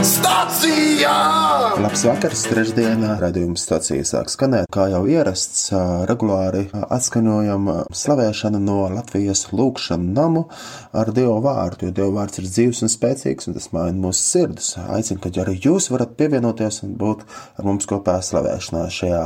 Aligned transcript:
Stācijā! 0.00 1.49
Labs 1.80 2.02
vakars, 2.04 2.42
trešdienā 2.44 3.14
raidījuma 3.22 3.56
stācija 3.56 4.04
sāk 4.04 4.28
skanēt. 4.28 4.66
Kā 4.68 4.84
jau 4.92 4.98
ierasts, 5.08 5.70
regulāri 6.10 6.66
atskaņojam 6.76 7.70
slavēšanu 7.96 8.58
no 8.60 8.82
Latvijas 8.92 9.46
lūkšanu 9.56 10.12
namu 10.12 10.42
ar 10.92 11.08
Dievu 11.16 11.38
vārdu, 11.40 11.86
jo 11.88 11.94
Dievu 11.96 12.12
vārds 12.18 12.42
ir 12.42 12.50
dzīves 12.50 12.82
un 12.84 12.92
spēcīgs, 12.92 13.48
un 13.48 13.56
tas 13.56 13.70
maina 13.72 13.96
mūsu 13.96 14.20
sirdis. 14.20 14.74
Aicinu, 14.92 15.22
ka 15.24 15.32
arī 15.40 15.54
jūs 15.56 15.88
varat 15.94 16.12
pievienoties 16.20 16.82
un 16.84 16.98
būt 17.00 17.24
ar 17.56 17.68
mums 17.70 17.88
kopā 17.88 18.18
slavēšanā 18.28 18.84
šajā 18.98 19.24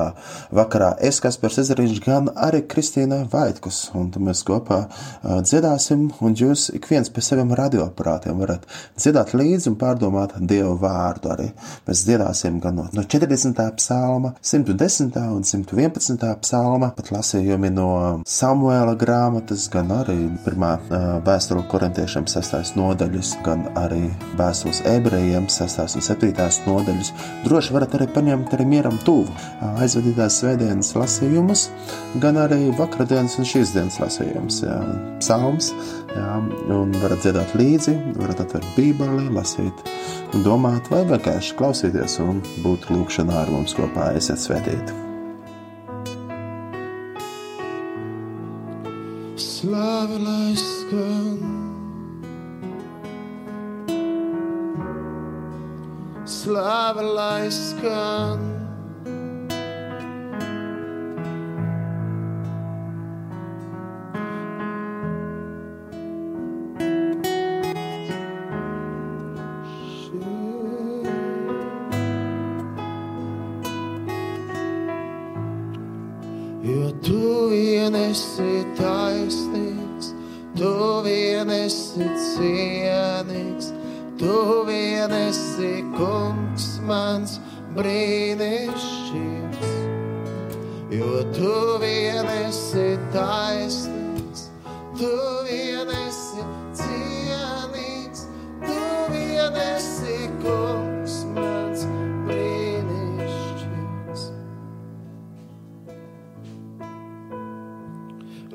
vakarā. 0.54 0.92
Es, 1.10 1.18
Kaspars 1.24 1.58
Ezeriņš, 1.64 1.98
gan 2.06 2.30
arī 2.38 2.62
Kristīna 2.70 3.24
Vaitkus, 3.34 3.88
un 3.98 4.12
mēs 4.28 4.44
kopā 4.46 4.84
dziedāsim, 5.24 6.06
un 6.22 6.38
jūs 6.38 6.68
ik 6.78 6.86
viens 6.92 7.10
pie 7.10 7.26
saviem 7.26 7.50
radioaparātiem 7.58 8.38
varat 8.46 8.70
dziedāt 8.94 9.34
līdzi 9.34 9.72
un 9.72 9.80
pārdomāt 9.82 10.38
Dievu 10.38 10.78
vārdu 10.86 11.34
arī. 11.34 11.50
Mēs 11.90 12.06
dziedāsim 12.06 12.43
gan 12.44 12.76
no, 12.78 12.86
no 12.92 13.02
40. 13.02 13.60
psalma, 13.76 14.34
110. 14.42 15.16
un 15.36 15.44
111. 15.44 16.36
psalma, 16.42 16.90
pat 16.96 17.10
lasījumi 17.14 17.70
no 17.72 17.88
Samuēla 18.28 18.94
grāmatas, 19.00 19.66
gan 19.72 19.92
arī 19.94 20.16
pirmā 20.44 20.74
vēstule 21.24 21.64
korintiešiem 21.70 22.28
6. 22.30 22.74
nodaļas, 22.78 23.34
gan 23.46 23.66
arī 23.80 24.02
vēstules 24.38 24.82
ebrejiem 24.90 25.48
6. 25.52 25.98
un 25.98 26.06
7. 26.08 26.32
nodaļas. 26.68 27.12
Droši 27.46 27.76
varat 27.76 27.96
arī 27.98 28.08
paņemt 28.14 28.54
arī 28.56 28.68
mieram 28.76 29.00
tuvu 29.06 29.30
aizvadītās 29.82 30.40
svētdienas 30.42 30.94
lasījumus, 30.98 31.68
gan 32.22 32.38
arī 32.44 32.68
vakardienas 32.78 33.38
un 33.40 33.48
šīs 33.48 33.74
dienas 33.76 34.00
lasījumus. 34.02 34.62
Psalms, 35.22 35.72
jā, 36.14 36.34
un 36.74 36.94
varat 37.02 37.22
dziedāt 37.24 37.54
līdzi, 37.58 37.94
varat 38.18 38.44
atvērt 38.44 38.70
bībeli, 38.76 39.28
lasīt 39.34 39.84
domāt, 40.44 40.90
vai 40.92 41.02
vienkārši 41.10 41.56
klausīties 41.58 42.18
un 42.24 42.42
būt 42.64 42.88
lūkšanā 42.92 43.44
ar 43.44 43.52
mums 43.54 43.76
kopā. 43.76 44.12
Esiet 44.18 44.42
svētīti! 44.42 45.02
Slāva 49.64 50.18
lai 50.20 50.52
skan, 50.60 51.38
slāva 56.28 57.06
lai 57.14 57.48
skan. 57.48 58.53
Vien 77.94 78.10
esi 78.10 78.64
taisnīgs, 78.74 80.08
tu 80.58 81.02
vien 81.04 81.50
esi 81.50 82.02
cienīgs, 82.18 83.70
tu 84.18 84.64
vien 84.66 85.12
esi 85.14 85.84
kungs 85.94 86.80
mans 86.88 87.38
brīnišķīgs. 87.76 89.70
Jo 90.90 91.22
tu 91.34 91.78
vien 91.82 92.26
esi 92.26 92.53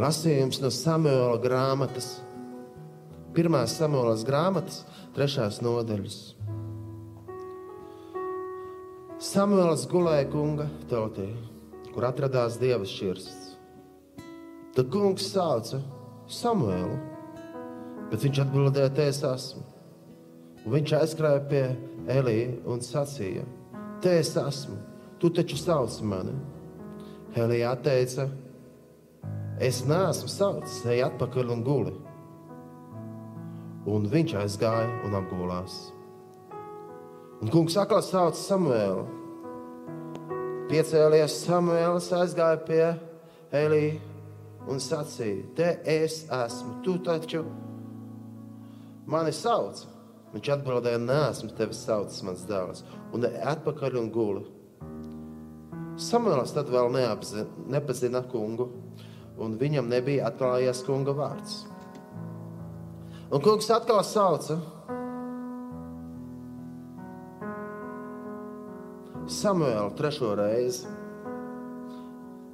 Lasījums 0.10 0.58
no 0.58 0.72
Samuela 0.74 1.36
grāmatas, 1.38 2.06
pirmās 3.36 3.76
Samuelas 3.78 4.24
grāmatas, 4.26 4.80
trešās 5.14 5.60
nodaļas. 5.62 6.16
Samuēls 9.28 9.84
gulēja 9.92 10.26
kunga 10.32 10.66
tautī, 10.90 11.28
kur 11.92 12.10
atradās 12.10 12.58
dieva 12.58 12.90
šķirsts. 12.90 13.54
Tad 14.80 14.90
kungs 14.96 15.30
sauca 15.30 15.84
Samuēlu, 16.40 16.98
bet 18.10 18.26
viņš 18.26 18.44
atbildēja, 18.48 18.96
te 18.98 19.10
es 19.14 19.22
esmu. 19.36 19.62
Un 20.64 20.78
viņš 20.80 20.98
aizskrēja 21.04 21.48
pie 21.54 21.66
Elija 22.18 22.58
un 22.66 22.82
sacīja: 22.82 23.46
Te 24.02 24.18
es 24.24 24.34
esmu, 24.42 24.82
tu 25.22 25.30
taču 25.30 25.62
sauc 25.62 26.02
mani. 26.02 26.40
Elija 27.38 27.78
teica: 27.86 28.32
Es 29.60 29.82
neesmu 29.84 30.30
saucis, 30.32 30.86
ej 30.88 31.02
atpakaļ 31.04 31.50
un 31.52 31.64
guli. 31.68 31.92
Un 33.92 34.06
viņš 34.08 34.38
aizgāja 34.40 34.88
un 35.04 35.18
apgulās. 35.20 35.74
Un 37.44 37.52
kungs 37.52 37.76
atkal 37.76 38.00
sauca 38.08 38.40
Samuēlu. 38.40 39.04
Piecēlies 40.72 41.36
Samuēls, 41.44 42.08
aizgāja 42.16 42.62
pie 42.64 42.86
Elija 43.52 44.00
un 44.72 44.80
sacīja: 44.80 45.44
Te 45.60 45.70
es 45.84 46.22
esmu, 46.32 46.80
tu 46.86 46.96
taču 47.04 47.44
mani 49.12 49.36
sauc. 49.36 49.84
Viņš 50.38 50.54
atbildēja: 50.56 51.04
Nē, 51.04 51.22
esmu 51.34 51.52
tevi 51.60 51.76
saucis, 51.76 52.24
mans 52.24 52.48
dēls, 52.48 52.86
un 53.12 53.28
atpakaļ 53.28 54.00
un 54.06 54.12
guli. 54.16 54.46
Samuēls 56.00 56.56
tad 56.56 56.72
vēl 56.72 56.94
neapzina, 56.96 57.44
nepazina 57.68 58.24
kungu, 58.32 58.70
un 59.40 59.56
viņam 59.60 59.88
nebija 59.90 60.28
atklājies 60.30 60.84
kunga 60.88 61.16
vārds. 61.16 61.64
Un 63.30 63.42
kungs 63.46 63.70
atkal 63.70 64.02
sauca 64.04 64.58
Samuēlu 69.30 69.92
trešo 69.94 70.32
reizi. 70.40 70.88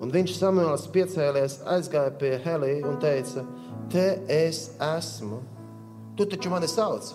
Un 0.04 0.12
viņš 0.12 0.34
Samuēls 0.36 0.90
piecēlies, 0.92 1.62
aizgāja 1.72 2.12
pie 2.20 2.34
Helijas 2.44 2.90
un 2.90 2.98
teica: 3.00 3.46
Te 3.94 4.04
es 4.28 4.66
esmu, 4.84 5.40
tu 6.20 6.28
taču 6.28 6.52
mani 6.52 6.68
sauc. 6.68 7.14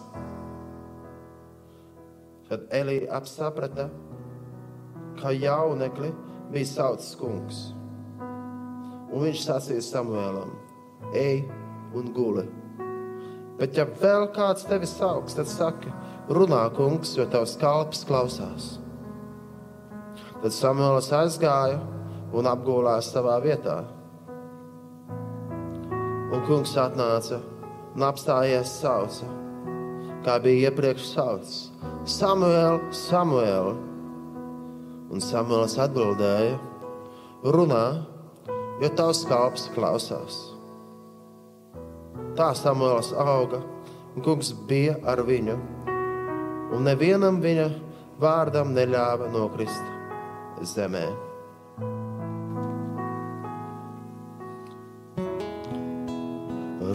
Tad 2.48 2.64
Elija 2.74 3.12
apsaprata, 3.20 3.90
ka 5.20 5.34
jaunekli 5.36 6.08
bija 6.50 6.70
saucis 6.72 7.12
kungs. 7.20 7.60
Un 9.10 9.26
viņš 9.26 9.44
sacīja 9.44 9.82
Samuēlam: 9.82 10.54
Ej 11.16 11.44
un 11.96 12.12
guli! 12.14 12.46
Bet, 13.60 13.76
ja 13.76 13.84
vēl 13.84 14.30
kāds 14.32 14.64
tevi 14.64 14.88
sauks, 14.88 15.34
tad 15.36 15.48
saki, 15.50 15.90
runā, 16.32 16.62
kungs, 16.72 17.12
jo 17.18 17.26
tavs 17.28 17.58
kalps 17.60 18.06
klausās. 18.08 18.78
Tad 20.40 20.54
Samuēls 20.56 21.10
aizgāja 21.12 21.80
un 22.32 22.48
apgulās 22.48 23.10
savā 23.12 23.36
vietā. 23.44 23.82
Un 26.30 26.46
kungs 26.46 26.72
atnāca 26.78 27.40
un 27.96 28.06
apstājies 28.06 28.70
sauca, 28.80 29.28
kā 30.24 30.38
bija 30.40 30.70
iepriekš 30.70 31.10
saucis: 31.10 31.58
Samuēl, 32.08 32.78
Samuēl! 32.94 33.74
Un 35.10 35.20
Samuēls 35.20 35.76
atbildēja: 35.82 36.56
Runā, 37.44 37.84
jo 38.80 38.88
tavs 38.96 39.24
kalps 39.28 39.68
klausās. 39.74 40.38
Tā 42.38 42.50
Samuēls 42.56 43.12
auga, 43.12 43.60
un 44.14 44.24
kungs 44.24 44.54
bija 44.68 44.96
ar 45.08 45.20
viņu, 45.26 45.56
un 46.72 46.86
nevienam 46.88 47.42
viņa 47.44 47.66
vārdam 48.20 48.72
neļāva 48.76 49.28
nokrist 49.34 50.64
zemē. 50.72 51.08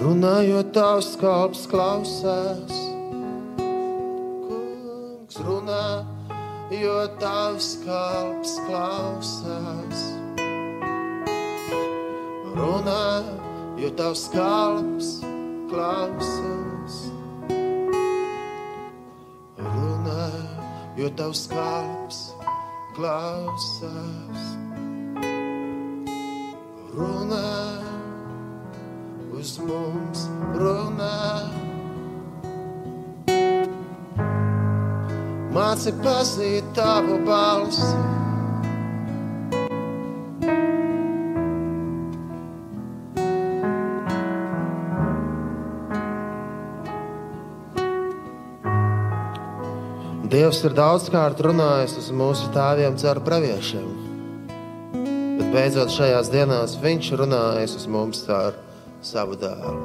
Runājot, 0.06 0.74
tavs 0.76 1.14
kalps 1.22 1.64
klausās, 1.70 2.82
kungs 4.50 5.40
runā, 5.46 5.88
jo 6.74 7.00
tavs 7.22 7.72
kalps 7.86 8.60
klausās. 8.68 10.15
Runā, 12.56 13.24
jo 13.80 13.90
tavs 14.00 14.26
kalps 14.32 15.10
klausās. 15.72 17.00
Runā, 19.60 20.30
jo 20.96 21.12
tavs 21.20 21.46
kalps 21.52 22.22
klausās. 22.96 24.48
Runā, 26.96 27.52
uz 29.36 29.58
mums 29.68 30.28
runā. 30.56 31.14
māci 35.56 35.92
pazīt 36.04 36.68
tavu 36.76 37.20
balsi. 37.28 38.25
Dievs 50.56 50.70
ir 50.70 50.76
daudzkārt 50.78 51.42
runājis 51.44 51.98
uz 52.00 52.06
mūsu 52.16 52.46
tēviem 52.56 52.94
caur 52.96 53.18
praviešiem, 53.26 53.88
bet 55.36 55.50
beidzot 55.52 55.92
šajās 55.92 56.30
dienās 56.32 56.78
Viņš 56.80 57.10
runājas 57.20 57.74
uz 57.76 57.88
mums 57.92 58.22
caur 58.24 58.56
savu 59.04 59.36
dēlu. 59.36 59.76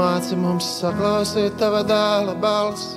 Māci 0.00 0.40
mums 0.40 0.72
saklausīt 0.80 1.60
tava 1.60 1.84
dēla 1.84 2.38
balsi. 2.40 2.96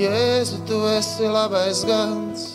Jēzu, 0.00 0.64
tu 0.64 0.84
esi 0.96 1.28
labais 1.28 1.84
gans. 1.84 2.53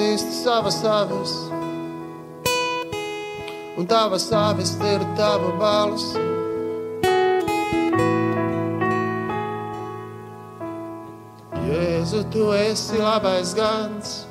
Jēzu 0.00 0.24
pazīsti 0.24 0.32
savas 0.44 0.84
avis, 0.84 1.32
un 3.76 3.86
tavas 3.86 4.30
avis 4.32 4.72
ir 4.80 5.02
tava 5.16 5.52
balss. 5.58 6.16
Jēzu, 11.66 12.24
tu 12.32 12.52
esi 12.52 12.98
labais 12.98 13.54
gans. 13.54 14.26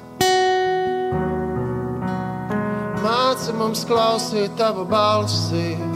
Māci 3.04 3.54
mums 3.54 3.86
klausīt 3.86 4.58
tavu 4.58 4.86
balsi. 4.86 5.89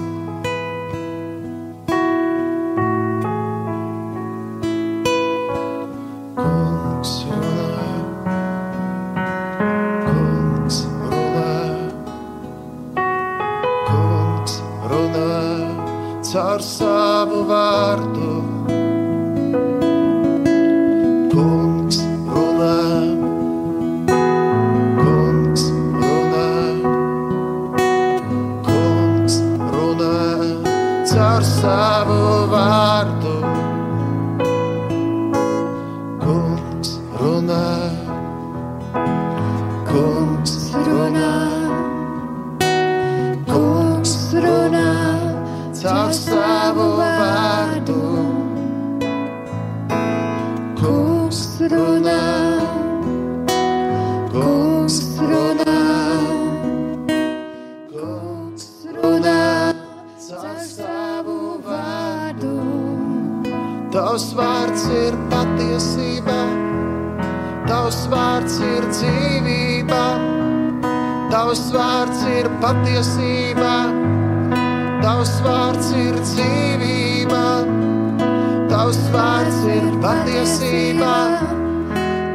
Tavs 78.93 79.09
vārds 79.09 79.61
ir 79.73 79.85
patiesība, 80.03 81.13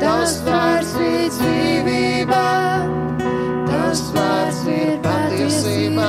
Tavs 0.03 0.33
vārds 0.43 0.95
ir 0.99 1.29
dzīvība, 1.31 2.41
Tavs 3.69 4.01
vārds 4.17 4.59
ir 4.67 4.97
patiesība, 5.05 6.09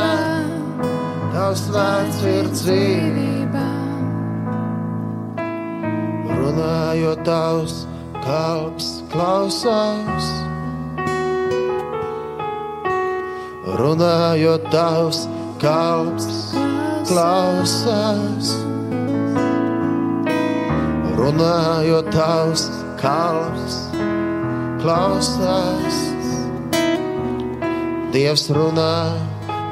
Tavs 1.35 1.61
vārds 1.75 2.23
ir 2.31 2.49
dzīvība. 2.55 3.61
Runājot 6.31 7.21
tavs 7.29 7.75
kalps 8.25 8.87
klausās, 9.13 10.31
runājot 13.83 14.65
tavs 14.73 15.21
kalps 15.61 16.41
klausās 17.05 18.57
runājot 21.19 22.07
tavs 22.13 22.67
kalps, 22.99 23.75
klausās. 24.79 25.97
Dievs 28.13 28.47
runā, 28.55 28.93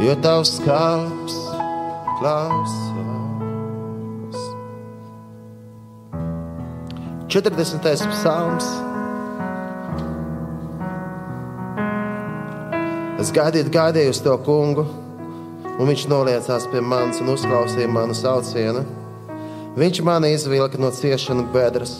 jo 0.04 0.14
tavs 0.22 0.58
kalps 0.66 1.40
klausās. 2.20 2.84
40. 7.28 7.84
psalms. 8.12 8.68
Es 13.18 13.34
gaidīju, 13.34 13.72
gaidīju 13.74 14.14
uz 14.14 14.22
to 14.24 14.38
kungu, 14.46 14.86
un 15.78 15.90
viņš 15.90 16.06
noliecās 16.12 16.70
pie 16.72 16.82
manis 16.86 17.20
un 17.24 17.34
uzklausīja 17.34 17.90
manu 17.92 18.16
saucienu. 18.16 18.86
Viņš 19.78 20.00
mani 20.02 20.32
izvilka 20.34 20.80
no 20.82 20.88
ciešanu 20.90 21.44
bedres, 21.54 21.92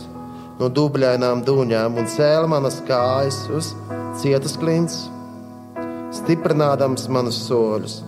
no 0.58 0.66
dubļainām 0.66 1.44
dūņām 1.46 2.00
un 2.02 2.08
cēla 2.10 2.48
manas 2.50 2.80
kājas 2.88 3.38
uz 3.54 3.68
cietas 4.18 4.56
klints, 4.58 4.96
stiprinādams 6.18 7.06
manus 7.14 7.38
soļus. 7.44 8.00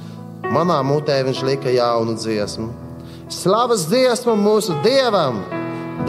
Manā 0.50 0.80
mutē 0.82 1.20
viņš 1.28 1.44
lika 1.52 1.70
jaunu 1.76 2.18
dziesmu. 2.18 2.72
Slavas 3.30 3.86
dziesmu 3.92 4.34
mūsu 4.42 4.74
dievam! 4.82 5.38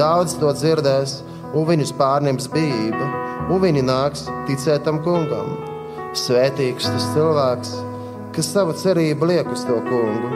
Daudz 0.00 0.38
to 0.40 0.54
dzirdēs, 0.56 1.18
un 1.52 1.68
viņus 1.68 1.92
pārņems 2.00 2.49
bijība, 2.56 3.12
un 3.52 3.61
viņi 3.61 3.85
nāks 3.85 4.25
ticēt 4.49 4.88
tam 4.88 5.04
kungam. 5.04 5.52
Svētīgs 6.16 6.88
tas 6.88 7.12
cilvēks, 7.12 7.76
kas 8.32 8.52
savu 8.56 8.73
cerību 8.73 9.35
liek 9.35 9.52
uz 9.52 9.68
to 9.68 9.82
kungu, 9.92 10.32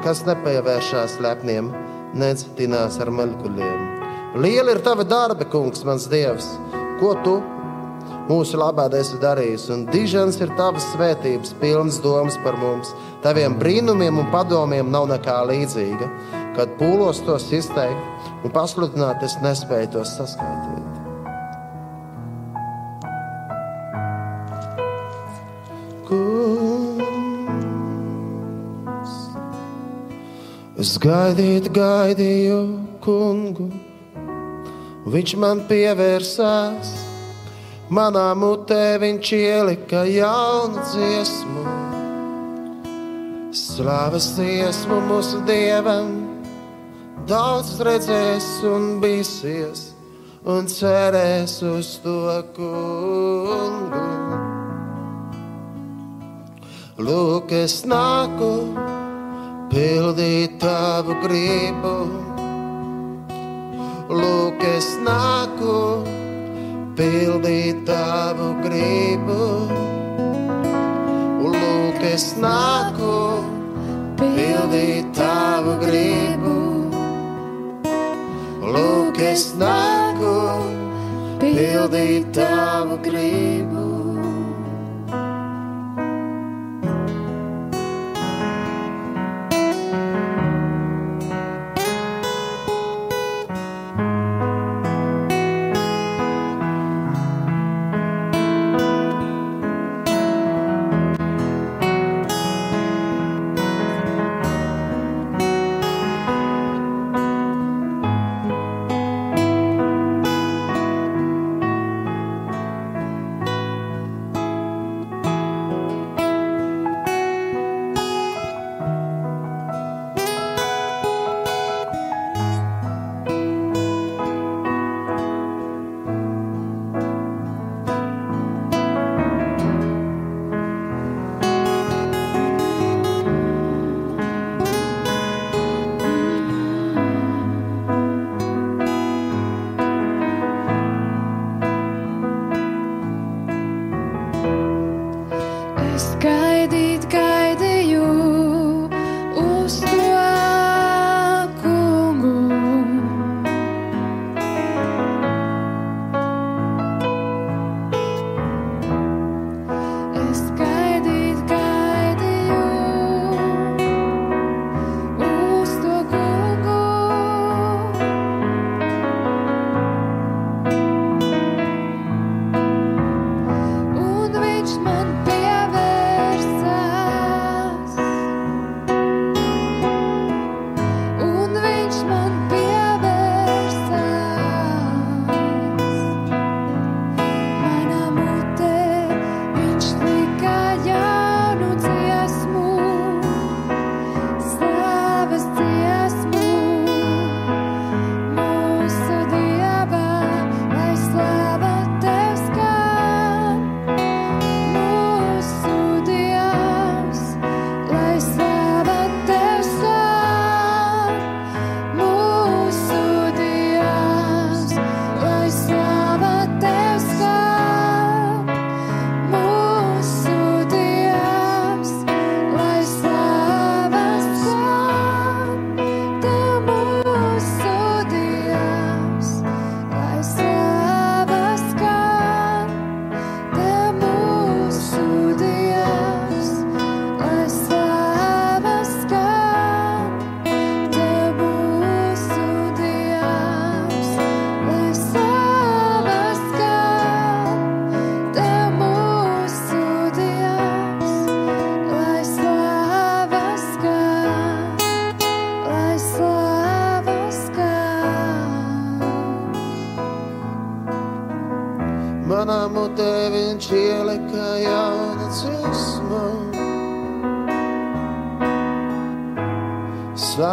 kas 0.00 0.24
nepievēršās 0.24 1.20
lepniem 1.20 1.68
nedz 2.14 2.46
tinās 2.58 2.98
ar 3.02 3.10
maļkuļiem. 3.14 3.80
Liela 4.42 4.72
ir 4.72 4.80
tava 4.84 5.04
darba, 5.04 5.44
kungs, 5.44 5.84
mans 5.84 6.06
dievs, 6.08 6.46
ko 7.00 7.12
tu 7.24 7.36
mūsu 8.30 8.58
labā 8.60 8.86
esi 8.96 9.18
darījis, 9.22 9.66
un 9.74 9.84
dižens 9.90 10.38
ir 10.40 10.54
tavas 10.58 10.86
svētības, 10.94 11.54
pilns 11.60 12.00
domas 12.04 12.38
par 12.44 12.56
mums. 12.60 12.94
Taviem 13.24 13.58
brīnumiem 13.60 14.22
un 14.22 14.30
padomiem 14.32 14.90
nav 14.92 15.08
nekā 15.10 15.42
līdzīga. 15.50 16.08
Kad 16.56 16.74
pūlos 16.80 17.22
tos 17.26 17.48
izteikt 17.52 18.44
un 18.44 18.52
pasludināt, 18.52 19.24
es 19.24 19.38
nespēju 19.44 19.94
tos 19.96 20.16
saskaitīt. 20.18 20.91
Es 30.82 30.96
gaidīju, 30.98 31.70
gaidīju 31.76 32.58
kungu, 33.04 33.68
viņš 35.14 35.34
man 35.38 35.62
pievērsās. 35.68 36.90
Manā 37.92 38.30
mutē 38.38 38.96
viņš 38.98 39.30
ielika 39.36 40.00
jaunu 40.08 40.82
dziesmu, 40.88 41.64
slavas 43.54 44.30
dziesmu 44.38 44.98
mūsu 45.10 45.42
dievam. 45.46 46.08
Daudz 47.28 47.76
redzēs 47.86 48.48
un 48.66 48.96
bīsies, 49.02 49.84
un 50.48 50.66
cerēs 50.72 51.60
uz 51.68 51.92
to 52.02 52.40
kungu. 52.56 54.02
Lūk, 57.02 57.54
es 57.60 57.84
nāku 57.86 58.50
pildīt 59.72 60.58
tavu 60.60 61.14
gribu. 61.22 61.92
Lūk, 64.12 64.60
es 64.68 64.88
nāku, 65.06 65.76
pildīt 66.98 67.80
tavu 67.88 68.50
gribu. 68.60 69.38
Lūk, 71.46 72.04
es 72.10 72.26
nāku, 72.42 73.14
pildīt 74.20 75.08
tavu 75.16 75.78
gribu. 75.80 76.56
Lūk, 78.76 79.22
es 79.32 79.46
nāku, 79.56 80.36
pildīt 81.40 82.28
tavu 82.36 83.00
gribu. 83.08 83.81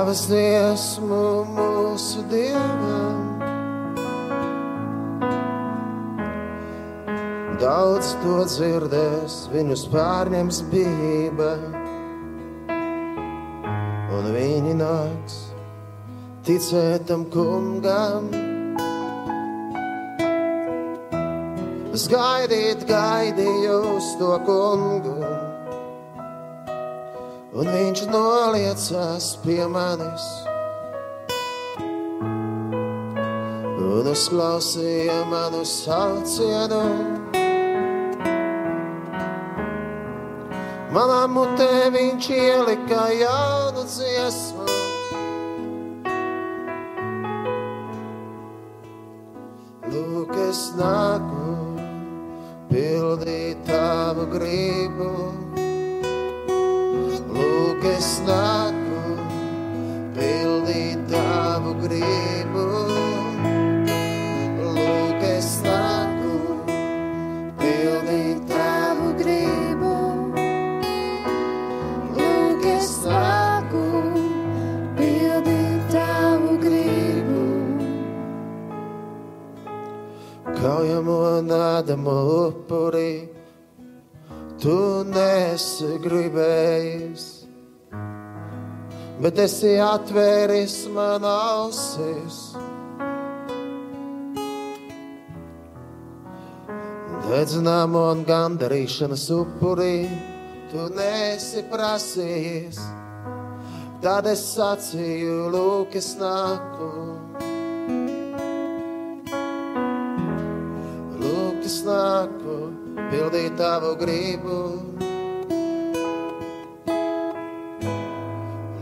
Slavas 0.10 0.26
dziesmu 0.26 1.26
mūsu 1.54 2.24
dievam. 2.32 3.20
Daudz 7.62 8.16
to 8.24 8.40
dzirdēs, 8.50 9.36
viņus 9.54 9.84
pārņems 9.94 10.64
bība, 10.72 11.52
un 14.18 14.32
viņi 14.34 14.74
nāks 14.82 15.38
ticēt 16.42 17.06
tam 17.06 17.30
kungam. 17.30 18.34
Es 21.94 22.10
gaidīt, 22.10 22.82
gaidīju 22.90 23.78
uz 23.94 24.10
to 24.18 24.34
kungu 24.50 25.19
un 27.60 27.68
viņš 27.68 28.06
noliecās 28.08 29.34
pie 29.44 29.66
manis. 29.68 30.26
Un 33.90 34.08
uzklausīja 34.08 35.18
manu 35.28 35.66
saucienu. 35.68 36.84
Manā 40.96 41.24
mutē 41.30 41.90
viņš 41.94 42.30
ielika 42.38 43.02
jaunu 43.20 43.84
dziesmu. 43.92 44.68
Lūk, 49.90 50.32
es 50.48 50.64
nāku 50.80 51.52
pildīt 52.72 53.68
tavu 53.68 54.30
gribu 54.32 55.29
nādamu 81.90 82.52
upurī, 82.52 83.28
tu 84.62 85.04
nesi 85.10 85.98
gribējis 86.04 87.40
bet 89.20 89.40
esi 89.40 89.76
atvēris 89.82 90.88
man 90.94 91.26
ausis. 91.26 92.38
Dedzināmo 97.30 98.06
un 98.14 98.24
gandarīšanas 98.26 99.28
upurī 99.36 100.08
tu 100.72 100.88
nesi 100.96 101.66
prasījis. 101.70 102.80
Tad 104.00 104.30
es 104.32 104.46
sacīju, 104.56 105.50
lūk, 105.52 106.00
es 106.00 106.14
nāku. 106.22 107.49
Es 111.70 111.84
nāku, 111.86 112.54
pildīt 113.12 113.54
tavu 113.60 113.92
gribu. 114.00 114.56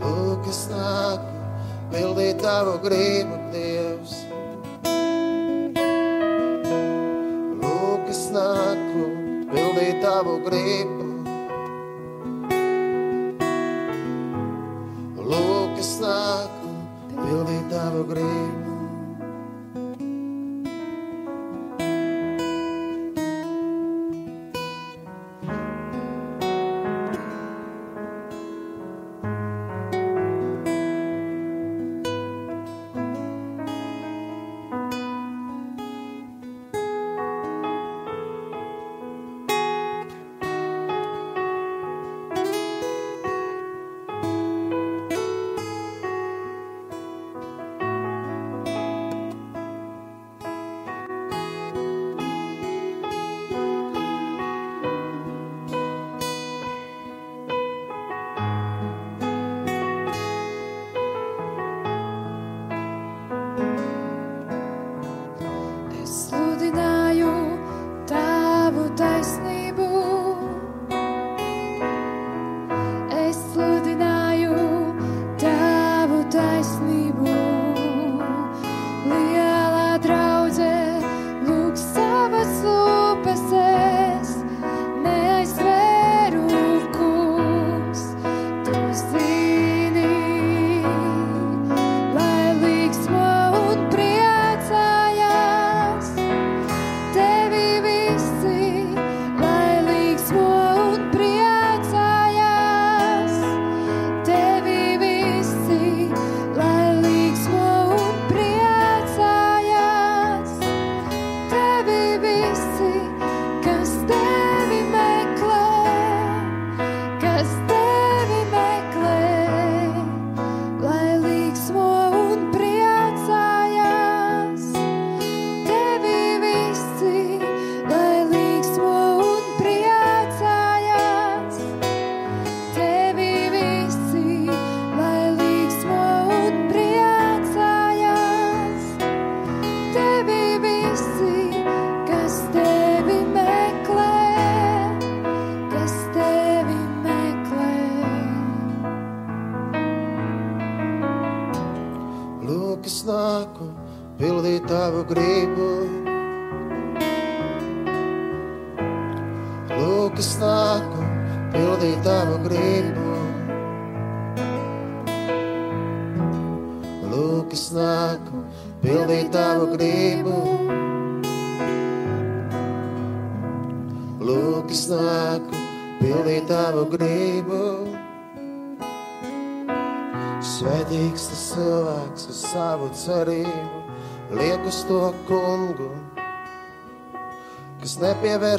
Lūk, 0.00 0.46
es 0.48 0.62
nāku, 0.70 1.34
pildīt 1.92 2.40
tavu 2.40 2.78
gribu, 2.86 3.36
Dievs. 3.52 4.14
Lūk, 7.60 8.08
es 8.14 8.22
nāku, 8.32 9.04
pildīt 9.52 10.00
tavu 10.06 10.38
gribu. 10.46 11.10
Lūk, 15.34 15.76
es 15.84 15.92
nāku, 16.06 16.72
pildīt 17.18 17.68
tavu 17.74 18.06
gribu. 18.14 18.47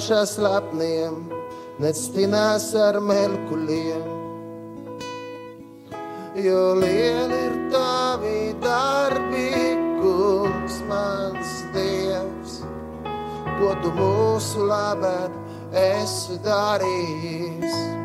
Nepievēršas 0.09 0.39
lepniem, 0.41 1.29
nectinās 1.79 2.73
ar 2.73 2.99
melkuļiem. 2.99 4.07
Jo 6.35 6.75
lieli 6.79 7.37
ir 7.45 7.57
tavi 7.71 8.55
darbi, 8.61 9.75
kungs, 10.01 10.81
mans 10.89 11.63
dievs, 11.73 12.63
ko 13.59 13.75
tu 13.83 13.91
mūsu 13.93 14.65
labāk 14.65 15.31
esi 15.73 16.39
darījis. 16.41 17.98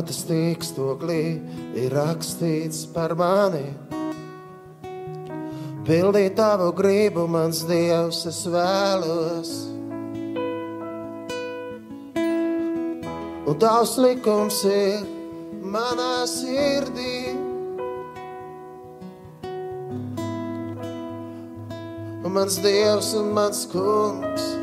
Grāmatas 0.00 0.22
tīkstoklī 0.24 1.22
ir 1.76 1.92
rakstīts 1.92 2.86
par 2.88 3.12
mani. 3.20 3.66
Pildīt 5.84 6.38
tavu 6.38 6.70
gribu, 6.72 7.26
mans 7.28 7.60
dievs, 7.68 8.22
es 8.24 8.38
vēlos. 8.48 9.50
Un 13.44 13.60
tavs 13.60 13.98
likums 14.00 14.62
ir 14.64 15.04
manā 15.60 16.24
sirdī. 16.32 17.36
Un 22.24 22.32
mans 22.38 22.56
dievs 22.64 23.12
un 23.20 23.34
mans 23.36 23.66
kungs. 23.68 24.59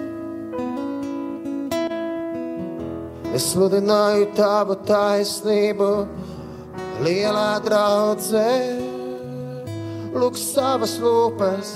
Es 3.38 3.52
sludināju 3.52 4.32
tavu 4.34 4.73
taisnību, 4.88 5.88
lielā 7.06 7.60
draudzē. 7.62 8.54
Lūk, 10.17 10.39
savas 10.41 10.95
lūpas 11.04 11.76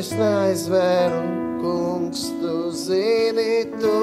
es 0.00 0.10
neaizvēru, 0.18 1.22
kungs, 1.62 2.24
tu 2.40 2.56
zini 2.74 3.62
to. 3.78 3.94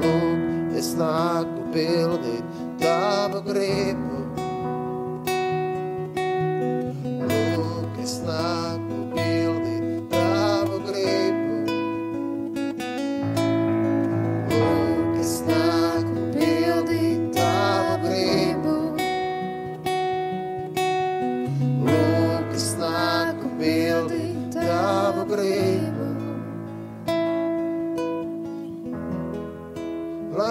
Lūk, 0.00 0.72
es 0.80 0.94
nāku 0.96 1.68
pildīt 1.76 2.58
tavu 2.80 3.44
gribu. 3.50 4.13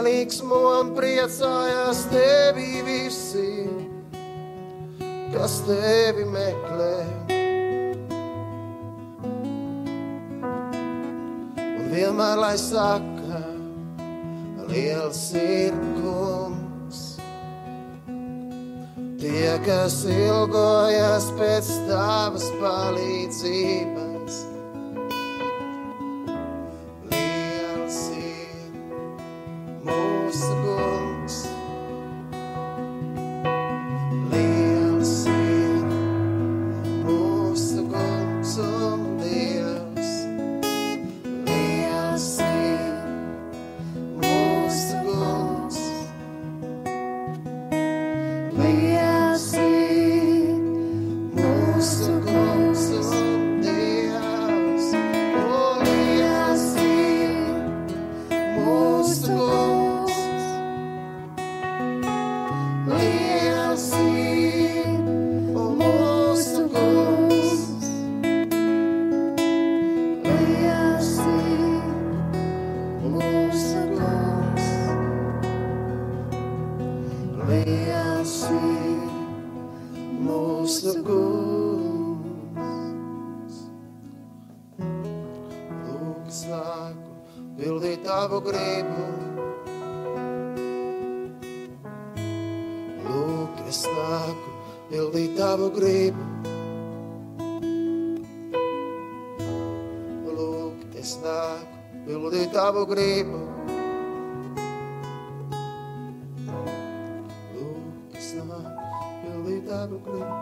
Līksmo 0.04 0.60
un 0.80 0.92
priecājās 0.98 2.04
tevi 2.12 2.82
visi, 2.86 3.66
kas 5.34 5.62
tevi 5.68 6.26
meklē. 6.28 6.98
Un 11.64 11.88
vienmēr 11.94 12.42
lai 12.42 12.56
saka, 12.60 13.42
liels 14.68 15.24
ir 15.40 15.78
kungs. 15.98 17.04
Tie, 19.24 19.52
kas 19.64 20.02
ilgojas 20.12 21.30
pēc 21.40 21.70
tavas 21.88 22.50
palīdzības, 22.60 24.03
tavu 109.74 110.00
gribu. 110.06 110.36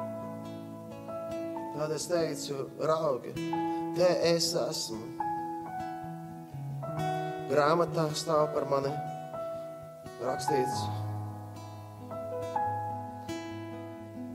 Tad 1.77 1.91
es 1.95 2.07
teicu, 2.11 2.65
raugi, 2.83 3.31
te 3.95 4.09
es 4.33 4.51
esmu. 4.59 5.05
Grāmatā 7.51 8.05
stāv 8.15 8.51
par 8.55 8.67
mani 8.71 8.91
rakstīts. 10.21 10.83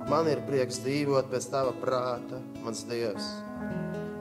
Man 0.06 0.28
ir 0.30 0.42
prieks 0.46 0.80
dzīvot 0.84 1.28
pēc 1.32 1.48
tava 1.52 1.74
prāta, 1.80 2.40
mans 2.64 2.84
dievs. 2.88 3.28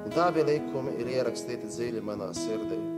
Un 0.06 0.14
tavi 0.16 0.46
likumi 0.48 0.96
ir 1.02 1.16
ierakstīti 1.20 1.72
dziļi 1.72 2.04
manā 2.06 2.32
sirdī. 2.38 2.95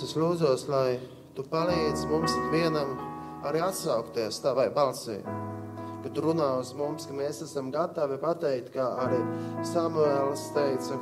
Dievs, 0.00 0.14
es 0.14 0.16
lūdzos, 0.16 0.62
lai 0.72 0.98
Tu 1.36 1.42
palīdzi 1.44 2.06
mums 2.08 2.32
ikvienam 2.32 2.94
arī 3.44 3.60
atsaukties 3.60 4.40
Tavai 4.40 4.70
balsī. 4.72 5.18
Ka 6.00 6.08
Tu 6.08 6.22
runā 6.24 6.58
uz 6.58 6.72
mums, 6.72 7.04
ka 7.04 7.12
mēs 7.12 7.42
esam 7.44 7.68
gatavi 7.70 8.16
pateikt, 8.16 8.72
kā 8.72 8.86
arī 9.04 9.20
Samuēls 9.62 10.46
teica, 10.56 10.96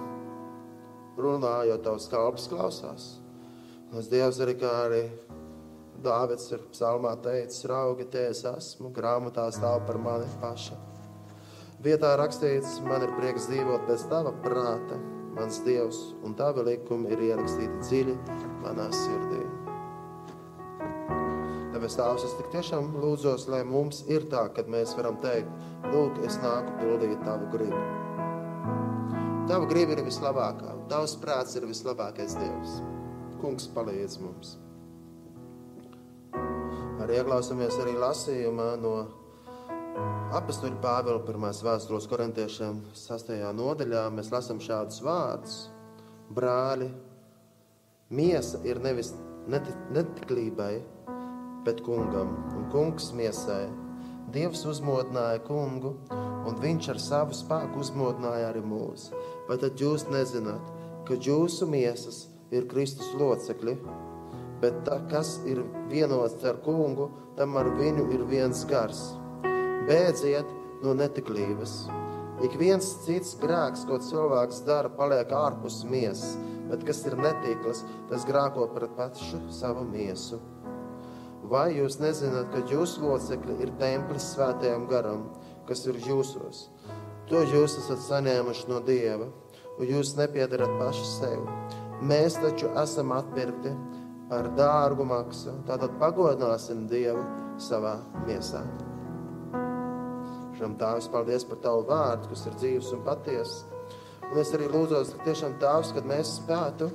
runājot 1.17 1.85
Tavs 1.85 2.09
kalps 2.11 2.49
klausās. 2.51 3.07
Lai 3.93 4.03
Dievs 4.11 4.43
arī 4.43 4.57
kā 4.59 4.75
arī 4.89 5.05
Dāvids 6.03 6.51
ir 6.51 6.67
psalmā 6.73 7.15
teicis, 7.23 7.69
raugi, 7.71 8.05
te 8.11 8.27
es 8.33 8.43
esmu, 8.45 8.91
grāmatā 8.91 9.47
stāv 9.55 9.87
par 9.87 9.99
mani 9.99 10.27
paša. 10.43 10.75
Vietā 11.87 12.17
rakstīts, 12.19 12.81
man 12.83 13.07
ir 13.07 13.15
prieks 13.15 13.47
dzīvot 13.47 13.87
pēc 13.87 14.09
tava 14.11 14.35
prāta, 14.43 14.99
mans 15.39 15.63
dievs, 15.63 16.17
un 16.27 16.35
tavi 16.35 16.67
likumi 16.67 17.15
ir 17.15 17.29
ierakstīti 17.31 17.83
dziļi 17.87 18.48
manā 18.65 18.89
sirdī. 18.95 19.45
Tāpēc 21.75 21.95
Tēvs, 22.01 22.25
es 22.27 22.37
tik 22.39 22.51
tiešām 22.57 22.91
lūdzos, 22.99 23.47
lai 23.53 23.63
mums 23.67 24.03
ir 24.11 24.27
tā, 24.33 24.49
kad 24.57 24.71
mēs 24.73 24.97
varam 24.99 25.21
teikt, 25.23 25.51
lūk, 25.93 26.19
es 26.27 26.41
nāku 26.43 26.75
pildīt 26.81 27.21
Tavu 27.27 27.51
gribu. 27.53 27.83
Tava 29.49 29.65
griba 29.65 29.95
ir 29.95 30.03
vislabākā, 30.05 30.75
Tavs 30.91 31.15
prāts 31.23 31.55
ir 31.57 31.65
vislabākais 31.69 32.35
Dievs. 32.37 32.81
Kungs 33.41 33.69
palīdz 33.73 34.19
mums. 34.21 34.57
Arī 36.99 37.21
ieklausāmies 37.21 37.79
arī 37.81 37.95
lasījumā 37.97 38.73
no 38.83 38.93
Apastuļa 40.37 40.77
Pāvila 40.83 41.23
pirmās 41.25 41.63
vēstules 41.65 42.11
korintiešiem 42.11 42.83
sastajā 42.93 43.49
nodaļā. 43.57 44.03
Mēs 44.13 44.29
lasām 44.35 44.61
šādus 44.61 45.01
vārdus. 45.07 45.55
Brāļi, 46.37 46.91
miesa 48.11 48.61
ir 48.65 48.81
nevis 48.81 49.13
neti- 49.49 49.75
netiklībai, 49.93 50.81
bet 51.65 51.83
kungam, 51.85 52.33
un 52.57 52.69
kungs 52.73 53.13
miesai. 53.13 53.69
Dievs 54.33 54.65
uzmodināja 54.69 55.41
kungu, 55.45 55.95
un 56.11 56.57
viņš 56.61 56.89
ar 56.93 56.99
savu 57.01 57.37
spēku 57.37 57.81
uzmodināja 57.81 58.51
arī 58.53 58.63
mūs. 58.65 59.11
Vai 59.49 59.57
tad 59.57 59.81
jūs 59.81 60.09
nezināt, 60.13 60.65
ka 61.09 61.15
jūsu 61.15 61.69
miesas 61.69 62.27
ir 62.51 62.69
Kristus 62.69 63.13
locekļi? 63.17 63.79
Bet 64.61 64.85
tā, 64.85 64.99
kas 65.09 65.39
ir 65.47 65.63
vienots 65.89 66.45
ar 66.45 66.59
kungu, 66.65 67.11
tam 67.37 67.57
ar 67.57 67.71
viņu 67.79 68.09
ir 68.13 68.25
viens 68.29 68.65
gars. 68.69 69.15
Bēdziet 69.89 70.49
no 70.83 70.93
netiklības. 70.95 71.87
Ik 72.45 72.55
viens 72.59 72.85
cits 73.05 73.37
grēks, 73.41 73.87
ko 73.87 73.99
cilvēks 74.03 74.65
dara, 74.67 74.89
paliek 74.89 75.31
ārpus 75.35 75.85
miesas, 75.89 76.37
bet 76.71 76.85
kas 76.89 77.05
ir 77.09 77.17
netīkls, 77.21 77.85
tas 78.11 78.27
grēko 78.29 78.69
pret 78.75 78.95
pašu 78.99 79.43
savu 79.55 79.85
miesu. 79.89 80.41
Vai 81.49 81.71
jūs 81.79 81.97
nezināt, 82.03 82.51
ka 82.53 82.65
jūsu 82.69 83.07
locekļi 83.07 83.55
ir 83.65 83.73
templis 83.81 84.33
svētajam 84.35 84.85
garam, 84.91 85.29
kas 85.69 85.87
ir 85.89 85.97
jūsos? 86.05 86.67
To 87.29 87.41
jūs 87.45 87.79
esat 87.81 88.03
saņēmuši 88.05 88.69
no 88.69 88.83
Dieva, 88.85 89.31
un 89.79 89.89
jūs 89.89 90.15
nepiedarat 90.19 90.75
paši 90.81 91.07
sev. 91.09 91.47
Mēs 92.05 92.37
taču 92.41 92.69
esam 92.79 93.15
atpirkti 93.17 93.73
par 94.29 94.51
dārgu 94.59 95.07
maksu, 95.09 95.57
tātad 95.69 95.97
pagodināsim 96.01 96.85
Dievu 96.91 97.25
savā 97.61 97.97
miesā. 98.27 98.63
Šam 100.59 100.75
Tēvs, 100.79 101.09
paldies 101.13 101.45
par 101.49 101.61
Tavu 101.63 101.85
vārdu, 101.89 102.33
kas 102.33 102.45
ir 102.49 102.57
dzīves 102.59 102.93
un 102.97 103.05
patiesa. 103.07 103.78
Un 104.29 104.39
es 104.43 104.51
arī 104.53 104.67
lūdzos, 104.69 105.15
ka 105.17 105.25
tiešām 105.25 105.55
Tēvs, 105.63 105.95
kad 105.97 106.07
mēs 106.09 106.35
spētu 106.37 106.91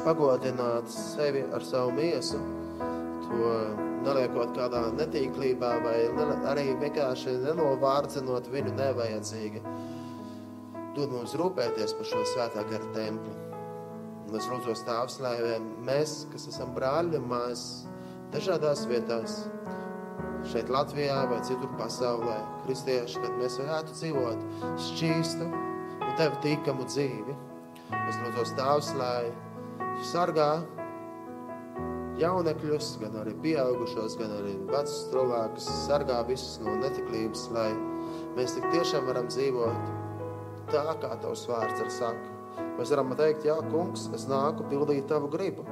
pagodināt 0.00 0.88
sevi 0.88 1.42
ar 1.52 1.64
savu 1.66 1.92
miesu, 1.98 2.40
to 3.26 3.50
neliekot 4.06 4.54
kādā 4.56 4.86
netīklībā 4.96 5.72
vai 5.84 5.98
arī 6.48 6.70
vienkārši 6.80 7.36
nenovārdzinot 7.44 8.48
viņu 8.48 8.72
nevajadzīgi. 8.78 9.60
Dod 10.96 11.12
mums 11.12 11.36
rūpēties 11.38 11.92
par 11.98 12.08
šo 12.08 12.24
svētā 12.32 12.64
gara 12.72 12.88
templi. 12.96 13.36
Un 14.30 14.38
es 14.40 14.48
lūdzos 14.48 14.86
Tēvs, 14.88 15.20
lai 15.20 15.36
mēs, 15.84 16.22
kas 16.32 16.48
esam 16.54 16.72
brāļi 16.72 17.20
un 17.20 17.28
mājas 17.34 17.66
dažādās 18.32 18.86
vietās, 18.88 19.42
šeit 20.48 20.70
Latvijā 20.72 21.20
vai 21.30 21.40
citur 21.46 21.70
pasaulē, 21.78 22.38
kristieši, 22.64 23.20
kad 23.22 23.36
mēs 23.40 23.58
varētu 23.60 23.96
dzīvot 23.98 24.44
šķīstu 24.88 25.46
un 25.50 26.12
tev 26.18 26.36
tikamu 26.44 26.86
dzīvi. 26.88 27.36
Es 28.08 28.18
lūdzos 28.22 28.54
Tēvs, 28.58 28.92
lai 28.98 29.30
sargā 30.06 30.50
jaunekļus, 32.20 32.92
gan 33.02 33.16
arī 33.22 33.34
pieaugušos, 33.44 34.16
gan 34.20 34.34
arī 34.40 34.56
vecus 34.70 35.06
cilvēkus, 35.12 35.70
sargā 35.86 36.20
visus 36.28 36.58
no 36.64 36.76
netiklības, 36.82 37.48
lai 37.56 37.70
mēs 38.36 38.56
tik 38.56 38.68
tiešām 38.74 39.08
varam 39.08 39.30
dzīvot 39.30 39.96
tā, 40.70 40.84
kā 41.02 41.14
tavs 41.22 41.46
vārds 41.50 41.82
ir 41.84 41.90
saka. 41.94 42.36
Mēs 42.78 42.92
varam 42.94 43.12
teikt, 43.18 43.44
jā, 43.48 43.56
kungs, 43.72 44.08
es 44.16 44.26
nāku 44.30 44.66
pildīt 44.70 45.08
tavu 45.10 45.30
gribu. 45.32 45.66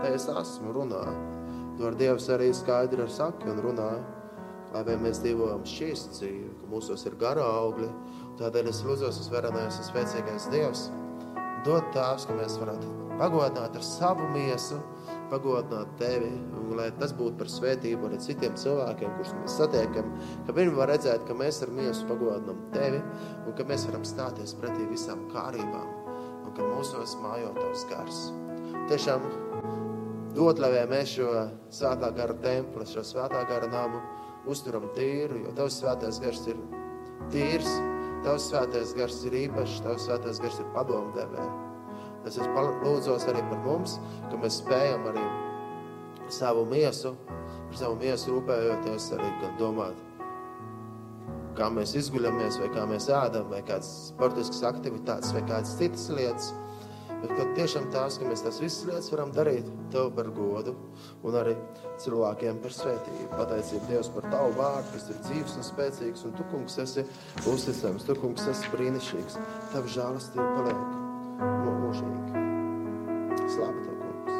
Te 0.00 0.10
es 0.16 0.28
esmu 0.28 0.74
runāju. 0.74 1.33
To 1.78 1.88
ar 1.90 1.96
Dievs 1.98 2.28
arī 2.30 2.50
skaidri 2.54 3.02
ar 3.02 3.10
saki 3.10 3.50
un 3.50 3.62
runāju. 3.64 4.02
Lai 4.74 4.96
mēs 4.98 5.20
dzīvojam 5.22 5.62
šķīstu 5.70 6.16
dzīvi, 6.16 6.50
ka 6.58 6.68
mūsos 6.72 7.04
ir 7.06 7.14
gara 7.18 7.44
augļi. 7.60 7.88
Tādēļ 8.40 8.70
es 8.72 8.82
lūdzos, 8.86 9.20
es 9.22 9.30
varenais 9.30 9.78
un 9.78 9.86
spēcīgais 9.86 10.48
Dievs. 10.50 10.88
Dod 11.66 11.86
tās, 11.94 12.26
ka 12.26 12.34
mēs 12.34 12.58
varētu 12.60 12.90
pagodināt 13.18 13.76
ar 13.78 13.84
savu 13.86 14.26
miesu, 14.34 14.80
pagodināt 15.30 15.94
tevi, 16.00 16.32
un 16.58 16.74
lai 16.78 16.90
tas 16.98 17.14
būtu 17.16 17.38
par 17.38 17.50
svētību 17.50 18.08
arī 18.08 18.18
citiem 18.22 18.58
cilvēkiem, 18.58 19.14
kurus 19.16 19.32
mēs 19.38 19.56
satiekam, 19.60 20.10
ka 20.46 20.56
viņi 20.58 20.74
var 20.76 20.92
redzēt, 20.92 21.24
ka 21.28 21.38
mēs 21.38 21.62
ar 21.64 21.72
miesu 21.74 22.06
pagodinām 22.10 22.60
tevi, 22.74 23.00
un 23.46 23.56
ka 23.56 23.66
mēs 23.70 23.86
varam 23.88 24.06
stāties 24.08 24.56
pretī 24.58 24.88
visām 24.90 25.26
kārībām, 25.32 25.90
un 26.44 26.54
ka 26.56 26.70
mūsos 26.74 27.16
mājo 27.22 27.54
tavs 27.60 27.86
gars. 27.92 28.24
Tiešām 28.90 29.24
dod, 30.34 30.60
lai 30.62 30.84
mēs 30.90 31.16
šo 31.16 31.30
svētā 31.74 32.10
gara 32.16 32.36
templi, 32.42 32.86
šo 32.88 33.04
svētā 33.06 33.44
gara 33.48 33.68
namu 33.70 34.02
uzturam 34.50 34.88
tīru, 34.96 35.44
jo 35.46 35.54
tavs 35.56 35.78
svētais 35.80 36.20
gars 36.22 36.42
ir 36.50 36.58
tīrs, 37.32 37.70
tavs 38.24 38.48
svētais 38.50 38.94
gars 38.98 39.20
ir 39.28 39.38
īpašs, 39.44 39.82
tavs 39.84 40.08
svētais 40.08 40.40
gars 40.42 40.60
ir 40.60 40.72
padomdevēja. 40.76 41.52
Es 42.24 42.38
lūdzos 42.40 43.26
arī 43.28 43.42
par 43.50 43.60
mums, 43.66 43.98
ka 44.30 44.38
mēs 44.40 44.62
spējam 44.62 45.04
arī 45.10 45.24
savu 46.32 46.64
miesu, 46.68 47.12
par 47.28 47.78
savu 47.82 47.98
miesu 48.00 48.32
rūpējoties 48.32 49.10
arī 49.18 49.30
gan 49.42 49.58
domāt, 49.60 49.98
kā 51.58 51.68
mēs 51.70 51.92
izguļamies, 52.00 52.58
vai 52.62 52.70
kā 52.74 52.86
mēs 52.88 53.10
ēdam, 53.12 53.50
vai 53.52 53.60
kādas 53.66 53.90
sportiskas 54.08 54.64
aktivitātes, 54.72 55.34
vai 55.36 55.44
kādas 55.44 55.76
citas 55.78 56.08
lietas. 56.16 56.52
Bet 57.24 57.38
kad 57.38 57.52
tiešām 57.56 57.86
tās, 57.88 58.18
ka 58.20 58.26
mēs 58.28 58.42
tās 58.44 58.58
visas 58.60 58.84
lietas 58.84 59.06
varam 59.08 59.30
darīt 59.32 59.68
Tev 59.94 60.10
par 60.12 60.26
godu 60.36 60.74
un 61.24 61.36
arī 61.40 61.54
cilvēkiem 62.02 62.58
par 62.60 62.74
svētību. 62.76 63.28
Pateicība 63.32 63.88
Dievs 63.88 64.10
par 64.12 64.26
Tavu 64.28 64.50
vārdu, 64.58 64.90
kas 64.92 65.06
ir 65.08 65.22
dzīves 65.24 65.54
un 65.56 65.64
spēcīgs, 65.64 66.26
un 66.28 66.34
Tu, 66.36 66.44
kungs, 66.50 66.76
esi 66.84 67.06
uzticams, 67.48 68.04
Tu, 68.04 68.18
kungs, 68.20 68.44
esi 68.52 68.72
brīnišķīgs. 68.74 69.38
Tavu 69.72 69.94
žālastību 69.96 70.48
paliek 70.58 70.84
mūžīgi. 71.80 72.44
Slavu 73.54 73.86
Tev, 73.86 73.96
kungs. 74.04 74.36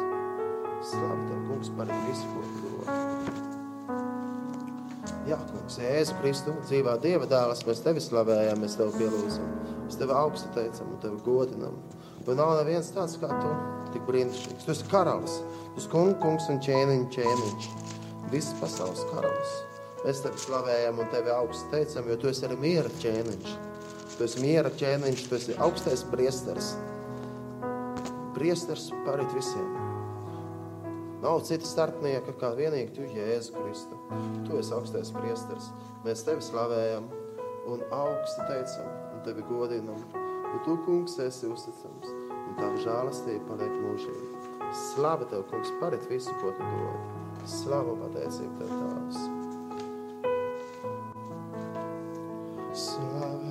Slavu 0.93 1.25
Tev, 1.31 1.41
kungs, 1.49 1.73
par 1.81 1.97
visu, 2.05 2.29
ko 2.35 2.45
Tu 2.45 2.55
dod. 2.69 2.87
Jā, 5.25 5.41
kungs, 5.49 5.81
Jēzus 5.81 6.17
Kristu, 6.21 6.53
dzīvā 6.69 6.99
Dieva 7.01 7.25
dēls, 7.31 7.65
mēs 7.65 7.81
Tevi 7.87 8.05
slavējam, 8.05 8.61
mēs 8.61 8.77
Tevi 8.77 8.93
pielūdzam. 9.01 9.53
Mēs 9.87 9.97
Tevi 10.01 10.13
augstu 10.21 10.53
teicam 10.53 10.93
un 10.93 11.01
Tevi 11.01 11.25
godinam. 11.25 11.79
Jo 12.25 12.33
nav 12.39 12.55
neviens 12.57 12.89
tāds 12.95 13.19
kā 13.21 13.29
Tu, 13.29 13.51
tik 13.93 14.07
brīnišķīgs. 14.09 14.65
Tu 14.65 14.73
esi 14.73 14.87
karalis, 14.89 15.37
Tu 15.75 15.83
esi 15.83 15.91
kungs, 15.93 16.17
kungs 16.23 16.49
un 16.49 16.61
ķēniņš, 16.65 17.09
ķēniņš. 17.19 17.69
Viss 18.33 18.55
pasaules 18.61 19.03
karalis. 19.11 19.53
Mēs 20.05 20.23
Tevi 20.25 20.41
slavējam 20.41 21.03
un 21.03 21.11
Tevi 21.13 21.33
augstu 21.35 21.69
teicam, 21.75 22.09
jo 22.09 22.17
Tu 22.21 22.31
esi 22.33 22.47
arī 22.49 22.57
miera 22.63 22.93
ķēniņš. 23.03 23.55
Tu 24.17 24.25
esi 24.25 24.41
miera 24.41 24.73
ķēniņš, 24.73 25.27
Tu 25.29 25.37
esi 25.37 25.59
augstais 25.67 26.07
priesteris. 26.09 26.73
Priesteris 28.35 28.89
parit 29.05 29.37
visiem. 29.37 29.69
Nav 31.25 31.45
cita 31.49 31.69
starpnieka 31.69 32.35
kā 32.41 32.55
vienīgi 32.57 32.97
tu, 32.97 33.05
Jēzu 33.05 33.55
Kristu. 33.57 34.01
Tu 34.49 34.61
esi 34.61 34.73
augstais 34.77 35.13
priesteris. 35.13 35.71
Mēs 36.05 36.25
tevi 36.25 36.45
slavējam 36.45 37.09
un 37.69 37.85
augstu 37.93 38.49
teicam 38.49 38.93
un 39.13 39.25
tevi 39.29 39.45
godinam. 39.53 40.05
Jo 40.15 40.61
tu, 40.67 40.77
kungs, 40.87 41.17
esi 41.25 41.49
uzticams 41.51 42.14
un 42.55 42.61
tava 42.63 42.79
žēlastība 42.83 43.49
paliek 43.51 43.75
mūžīgi. 43.83 44.27
Slava 44.75 45.27
tev, 45.31 45.43
kungs, 45.51 45.73
parit 45.81 46.05
visu, 46.11 46.35
ko 46.41 46.53
tu 46.55 46.63
dod. 46.63 46.99
Slava 47.51 47.95
un 47.95 48.05
pateicība 48.07 48.55
tev 48.61 48.69
tās. 48.79 49.17
Slava. 52.87 53.44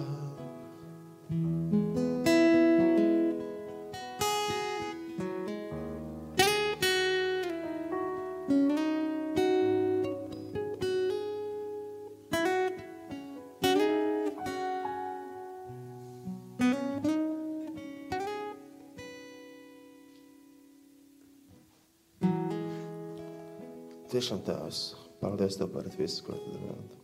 Tiešām 24.23 24.39
Tēvs, 24.47 24.77
paldies 25.19 25.57
Tev 25.59 25.73
par 25.73 25.87
visu, 25.99 26.21
ko 26.23 26.37
Tu 26.39 26.53
dāvāji. 26.53 26.99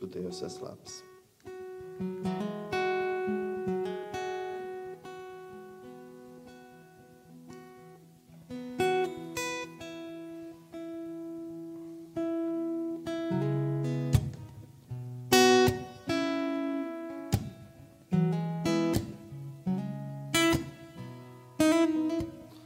Tu 0.00 0.06
Dievs 0.08 0.38
esi 0.40 0.62
labs. 0.64 1.02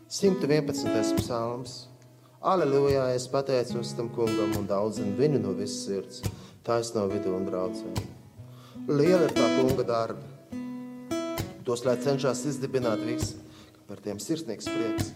Simtu 0.07 0.47
vienpadsmitais 0.55 1.11
psalms. 1.19 1.77
Aleluja, 2.47 3.09
es 3.11 3.25
pateicos 3.27 3.89
tam 3.99 4.07
kungam 4.15 4.53
un 4.55 4.69
daudzinu 4.71 5.17
viņu 5.19 5.41
no 5.43 5.51
visas 5.59 5.81
sirds, 5.83 6.21
taisno 6.63 7.03
vidu 7.11 7.33
un 7.35 7.43
braucienu. 7.49 8.05
Liela 8.87 9.27
ir 9.27 9.35
tā 9.35 9.49
kunga 9.57 9.83
darba. 9.89 10.23
Tos, 11.67 11.83
lai 11.83 11.97
cenšas 12.05 12.45
izdibināt 12.47 13.03
visi, 13.03 13.35
ka 13.75 13.83
par 13.89 14.05
tiem 14.05 14.23
sirsnīgs 14.23 14.71
prieks. 14.71 15.11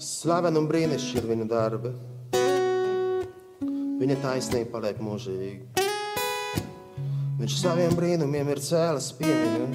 Slaven 0.00 0.56
un 0.56 0.72
brīnišķi 0.72 1.20
ir 1.20 1.28
viņa 1.34 1.50
darba. 1.52 1.92
Viņa 4.00 4.20
taisnība 4.24 4.78
paliek 4.78 5.04
mūžīgi. 5.04 5.84
Viņš 7.42 7.60
saviem 7.60 7.92
brīnumiem 7.92 8.56
ir 8.56 8.64
cēlis 8.64 9.12
piemiņu. 9.20 9.68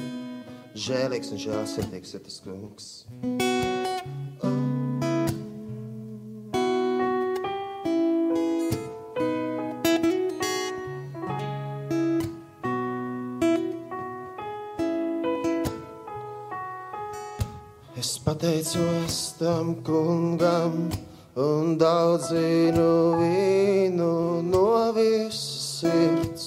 Žēlīgs 0.73 1.35
un 1.37 1.45
žēlsirdīgs 1.45 2.17
ir 2.17 2.25
tas 2.25 2.41
kungs. 2.41 2.89
Kungam 19.85 20.89
un 21.37 21.75
daudzinu 21.77 22.89
vīnu 23.19 24.13
no 24.49 24.91
visas 24.95 25.65
sirds. 25.79 26.45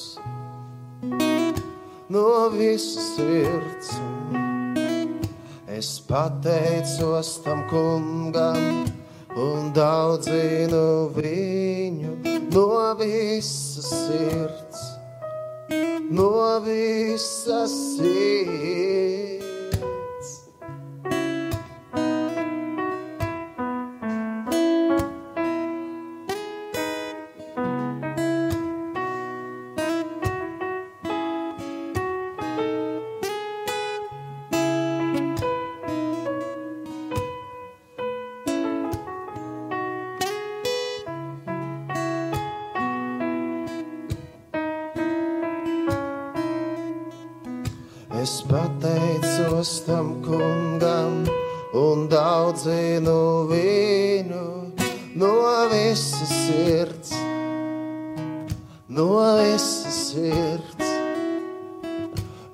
No 2.10 2.48
visas 2.50 3.06
sirds. 3.14 3.92
Es 5.78 6.00
pateicos 6.08 7.36
tam 7.44 7.62
kungam 7.70 8.90
un 9.38 9.70
daudzinu 9.76 11.12
viņu 11.14 12.18
no 12.50 12.68
visas 12.98 13.86
sirds. 13.86 14.84
No 16.10 16.58
visas 16.66 17.70
sirds. 17.94 18.87
Un 52.48 52.54
daudzinu 52.54 53.44
viņu 53.50 54.44
no 55.20 55.68
visas 55.68 56.30
sirds, 56.46 57.10
no 58.88 59.36
visas 59.36 59.98
sirds. 60.14 60.88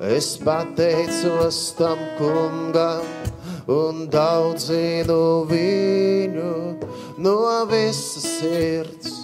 Es 0.00 0.36
pateicos 0.42 1.76
tam 1.78 1.98
kungam 2.18 3.06
un 3.70 4.08
daudzinu 4.10 5.46
viņu 5.46 6.50
no 7.18 7.36
visas 7.70 8.26
sirds, 8.40 9.14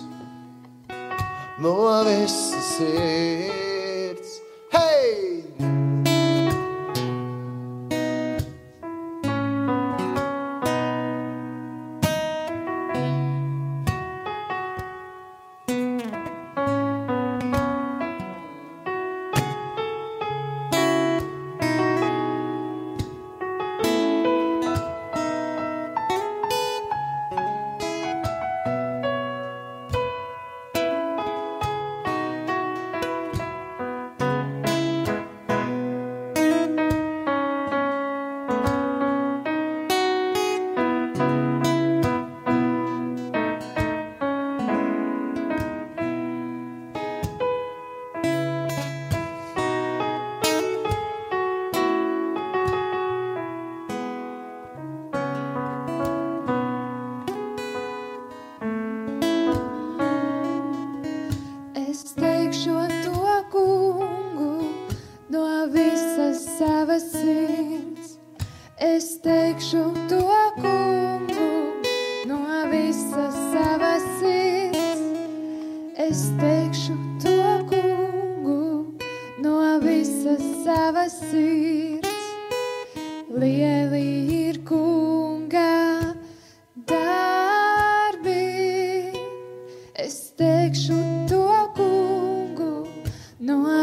no 1.59 1.75
visas 2.07 2.77
sirds. 2.77 3.70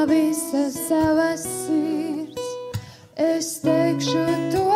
Visas 0.07 0.73
savas 0.87 1.43
sirds. 1.43 2.45
Es 3.15 3.59
teikšu 3.61 4.25
to 4.51 4.66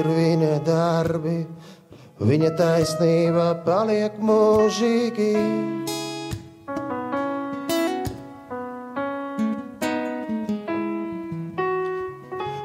ir 0.00 0.08
viņa 0.08 0.54
darbi, 0.64 1.36
viņa 2.20 2.50
taisnība 2.56 3.50
paliek 3.66 4.16
mūžīgi. 4.20 5.34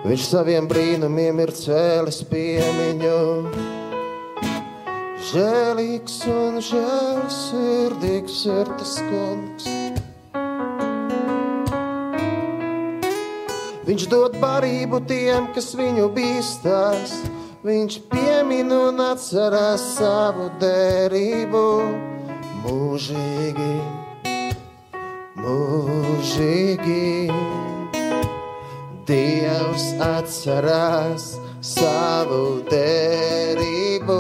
Viņš 0.06 0.26
saviem 0.30 0.68
brīnumiem 0.70 1.42
ir 1.44 1.52
cēlis 1.58 2.22
piemiņu. 2.30 3.22
Žēlīgs 5.32 6.20
un 6.32 6.62
žēlsirdīgs 6.64 8.44
ir 8.54 8.76
tas 8.78 9.00
kungs. 9.10 9.75
Viņš 13.86 14.08
dod 14.10 14.34
barību 14.42 14.98
tiem, 15.06 15.52
kas 15.54 15.76
viņu 15.78 16.08
bīstās. 16.16 17.12
Viņš 17.66 17.98
piemin 18.10 18.72
un 18.74 19.02
atcerās 19.02 19.84
savu 19.94 20.48
derību 20.62 21.62
mūžīgi, 22.66 23.76
mūžīgi. 25.38 27.06
Dievs 29.06 29.86
atcerās 30.02 31.30
savu 31.62 32.42
derību. 32.72 34.20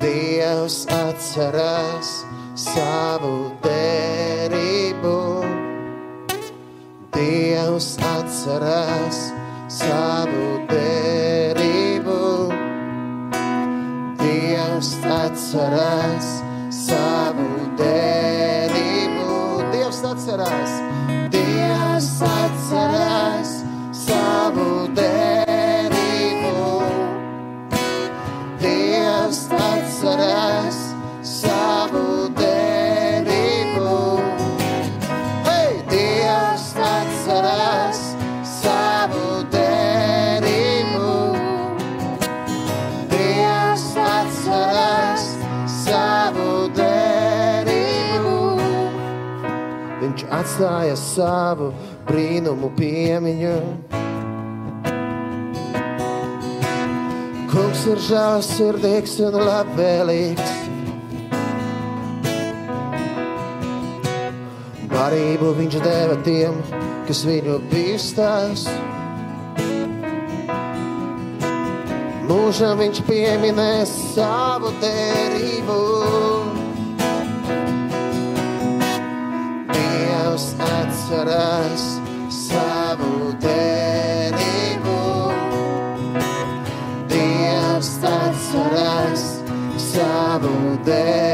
Dievs 0.00 0.80
atcerās 1.02 2.16
savu 2.56 3.36
derību. 3.60 4.77
Dievs 7.18 7.96
atcerās 7.98 9.16
savu 9.66 10.44
derību. 10.70 12.18
Dievs 14.20 14.92
atcerās 15.02 16.37
atstāja 50.58 50.96
savu 50.98 51.68
brīnumu 52.08 52.72
piemiņu. 52.74 53.58
Kungs 57.52 57.84
ir 57.86 58.00
žēlsirdīgs 58.08 59.14
un 59.28 59.38
labvēlīgs. 59.38 60.50
Barību 64.90 65.54
viņš 65.60 65.78
deva 65.84 66.18
tiem, 66.26 66.58
kas 67.06 67.22
viņu 67.28 67.60
bīstās. 67.70 68.66
Mūžam 72.26 72.82
viņš 72.82 73.04
pieminēs 73.06 73.94
savu 74.18 74.74
derību. 74.82 76.37
Atcerās 81.08 81.84
savu 82.28 83.32
derību. 83.40 84.96
Dievs 87.08 87.94
atcerās 88.04 89.24
savu 89.88 90.76
derību. 90.84 91.27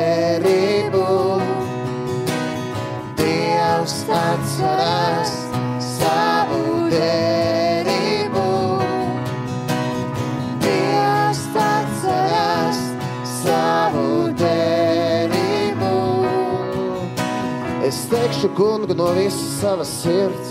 Kungu 18.54 18.94
no 18.94 19.08
visas 19.16 19.58
savas 19.60 19.90
sirds, 20.02 20.50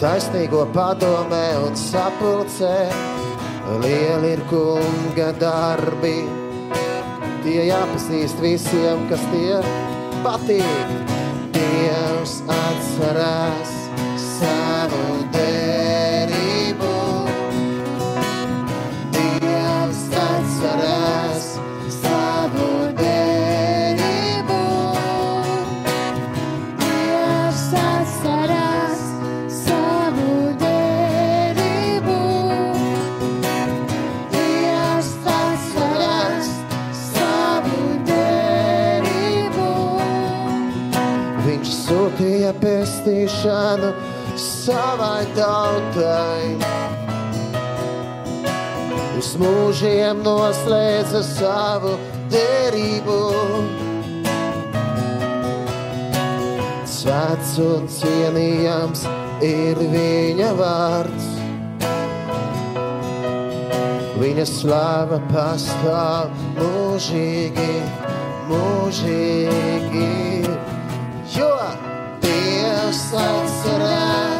taisnīgo 0.00 0.64
padomē 0.72 1.44
un 1.64 1.76
sapulcē. 1.76 2.76
Lieli 3.80 4.34
ir 4.36 4.42
kunga 4.50 5.30
darbi, 5.40 6.18
tie 7.44 7.62
jāpazīst 7.70 8.40
visiem, 8.44 9.06
kas 9.08 9.24
tie 9.32 9.60
patīk. 10.24 10.98
Dievs 11.54 12.40
atcerās 12.50 13.72
savu 14.20 15.24
savai 44.64 45.24
tautai. 45.36 46.56
Uz 49.18 49.34
mūžiem 49.40 50.22
noslēdza 50.24 51.20
savu 51.26 51.94
derību. 52.32 53.18
Svēts 56.94 57.54
un 57.62 57.88
cienījams 57.92 59.04
ir 59.44 59.80
viņa 59.92 60.50
vārds. 60.60 61.30
Viņa 64.14 64.44
slava 64.48 65.18
pastāv 65.28 66.32
mūžīgi, 66.56 67.72
mūžīgi. 68.48 70.12
Jo 71.34 71.50
Dievs 72.24 73.08
atcerās 73.18 74.33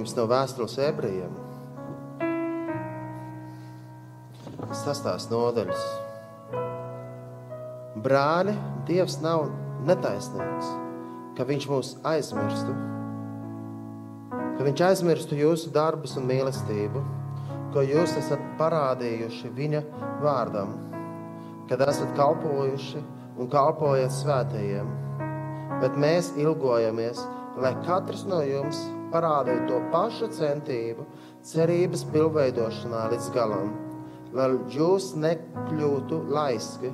Lasījums 0.00 0.16
no 0.16 0.24
vēstules 0.30 0.74
ebrejiem. 0.80 1.32
Sastās 4.72 5.26
nodaļas. 5.28 5.82
Brāļi, 8.00 8.54
Dievs 8.88 9.18
nav 9.20 9.50
netaisnīgs, 9.84 10.70
ka 11.36 11.44
Viņš 11.44 11.66
mūs 11.68 11.90
aizmirstu, 12.08 12.72
ka 14.56 14.64
Viņš 14.64 14.82
aizmirstu 14.86 15.36
jūsu 15.36 15.68
darbus 15.74 16.16
un 16.16 16.24
mīlestību, 16.30 17.02
ko 17.74 17.84
jūs 17.84 18.14
esat 18.22 18.40
parādījuši 18.56 19.52
Viņa 19.52 19.82
vārdam, 20.22 20.72
kad 21.68 21.84
esat 21.84 22.16
kalpojuši 22.16 23.04
un 23.36 23.52
kalpojat 23.52 24.16
svētajiem. 24.16 24.88
Bet 25.84 26.00
mēs 26.00 26.32
ilgojamies, 26.40 27.20
lai 27.60 27.74
katrs 27.84 28.24
no 28.24 28.40
jums 28.48 28.80
parādītu 29.12 29.66
to 29.68 29.80
pašu 29.92 30.30
centību, 30.34 31.06
cerības 31.46 32.04
pilnveidošanā 32.12 33.06
līdz 33.12 33.28
galam, 33.34 33.72
lai 34.36 34.50
jūs 34.70 35.12
nekļūtu 35.18 36.22
laiski, 36.30 36.92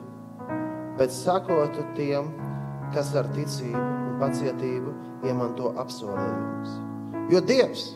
bet 0.97 1.13
sakotu 1.13 1.85
tiem, 1.97 2.31
kas 2.95 3.13
ar 3.19 3.29
ticību 3.37 3.83
un 3.83 4.21
pacietību 4.23 4.95
iemanto 5.27 5.73
apsolījumus. 5.83 6.77
Jo 7.33 7.43
Dievs 7.43 7.89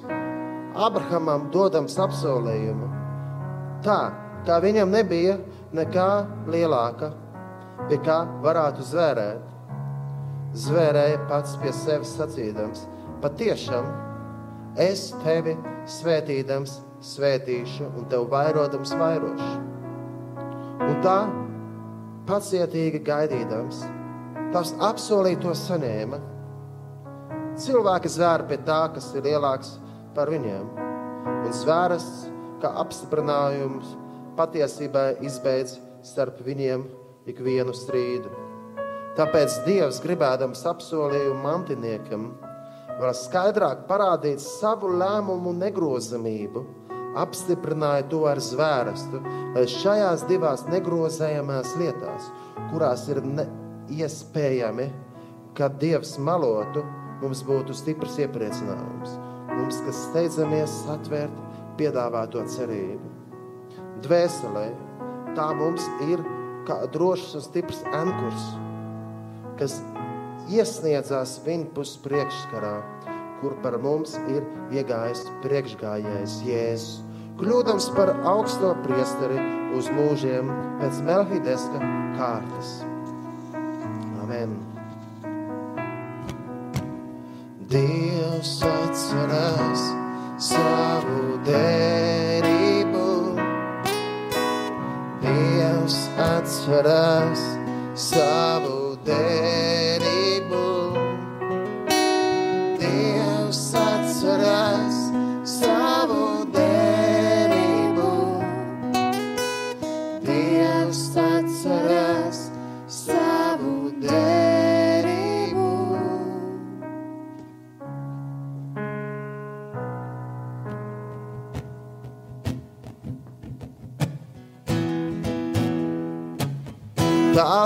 Abrahamam 0.75 1.49
dodams 1.55 1.97
apsolījumu, 2.03 2.91
tā 3.87 4.01
kā 4.47 4.59
viņam 4.62 4.93
nebija 4.93 5.39
nekā 5.77 6.11
lielāka, 6.51 7.12
pie 7.89 7.99
kā 8.05 8.21
varētu 8.45 8.85
zvērēt, 8.91 9.49
zvērēja 10.66 11.25
pats 11.31 11.57
pie 11.62 11.73
sevis 11.75 12.14
sacīdams: 12.18 12.85
Patiešām 13.23 14.09
es 14.79 15.11
tevi 15.25 15.57
svētīdams, 15.89 16.77
svētīšu 17.01 17.89
un 17.97 18.09
tev 18.12 18.29
vairodams 18.31 18.93
vairošu. 18.99 19.53
Un 20.87 20.99
tā 21.05 21.18
pacietīgi 22.29 23.01
gaidīdams, 23.07 23.83
tavs 24.55 24.75
apsolīto 24.91 25.55
saņēma. 25.57 26.21
Cilvēki 27.61 28.12
zvēra 28.12 28.47
pie 28.49 28.61
tā, 28.66 28.83
kas 28.95 29.11
ir 29.16 29.27
lielāks 29.27 29.75
par 30.14 30.31
viņiem, 30.33 30.68
un 31.31 31.57
zvēras, 31.57 32.07
kā 32.62 32.71
apstiprinājums, 32.83 33.97
patiesībā 34.39 35.07
izbeidz 35.25 35.79
starp 36.07 36.41
viņiem 36.45 36.85
ikvienu 37.29 37.75
strīdu. 37.77 38.31
Tāpēc 39.18 39.59
Dievs, 39.66 39.99
gribēdams 40.05 40.62
apsolījumu 40.71 41.43
mantiniekam, 41.43 42.31
vēl 43.01 43.14
skaidrāk 43.16 43.86
parādīt 43.88 44.42
savu 44.44 44.90
lēmumu 45.01 45.55
negrozamību, 45.57 46.64
apstiprināja 47.20 48.07
to 48.12 48.24
ar 48.30 48.40
zvērstu, 48.44 49.22
šajās 49.80 50.26
divās 50.28 50.66
negrozējamās 50.70 51.74
lietās, 51.80 52.28
kurās 52.70 53.07
ir 53.11 53.22
iespējami, 53.90 54.90
ka 55.59 55.70
Dievs 55.80 56.14
malotu, 56.22 56.84
mums 57.22 57.42
būtu 57.46 57.74
stiprs 57.76 58.18
iepriecinājums. 58.22 59.16
Mums, 59.51 59.80
kas 59.84 60.05
steidzamies 60.07 60.76
atvērt 60.92 61.40
piedāvāto 61.80 62.44
cerību. 62.55 63.11
Dvēselē 64.05 64.68
tā 65.36 65.51
mums 65.59 65.84
ir 66.07 66.22
kā 66.68 66.78
drošs 66.94 67.34
un 67.36 67.44
stiprs 67.44 67.82
ankurs, 67.96 68.46
kas 69.59 69.80
iesniedzās 70.51 71.38
viņpus 71.44 71.96
priekšskarā, 72.05 72.74
kur 73.40 73.55
par 73.64 73.78
mums 73.82 74.16
ir 74.30 74.44
iegājis 74.74 75.22
priekšgājējs 75.44 76.36
Jēzus, 76.46 76.98
kļūdams 77.40 77.86
par 77.96 78.12
augsto 78.28 78.74
priesteri 78.84 79.38
uz 79.78 79.88
mūžiem 79.94 80.51
pēc 80.80 81.01
Melhideska 81.07 81.80
kārtas. 82.18 82.74
Amen. 84.24 84.59
Dievs 87.70 88.59
atcerās 88.66 89.86
savu 90.51 91.38
derību. 91.46 93.09
Dievs 95.24 95.98
atcerās 96.26 97.48
savu 98.11 98.96
derību. 99.07 99.70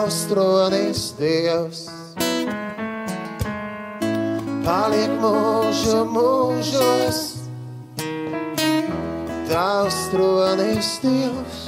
Tavs 0.04 0.26
tronis 0.28 1.02
Dievs 1.16 1.78
paliek 4.60 5.14
mūžu 5.22 6.02
mūžos. 6.12 7.20
Tavs 9.48 10.02
tronis 10.12 10.90
Dievs 11.00 11.64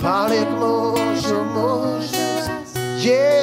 paliek 0.00 0.56
mūžu 0.62 1.44
mūžos. 1.52 2.48
Jēzus, 3.04 3.39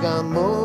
got 0.00 0.24
more. 0.24 0.59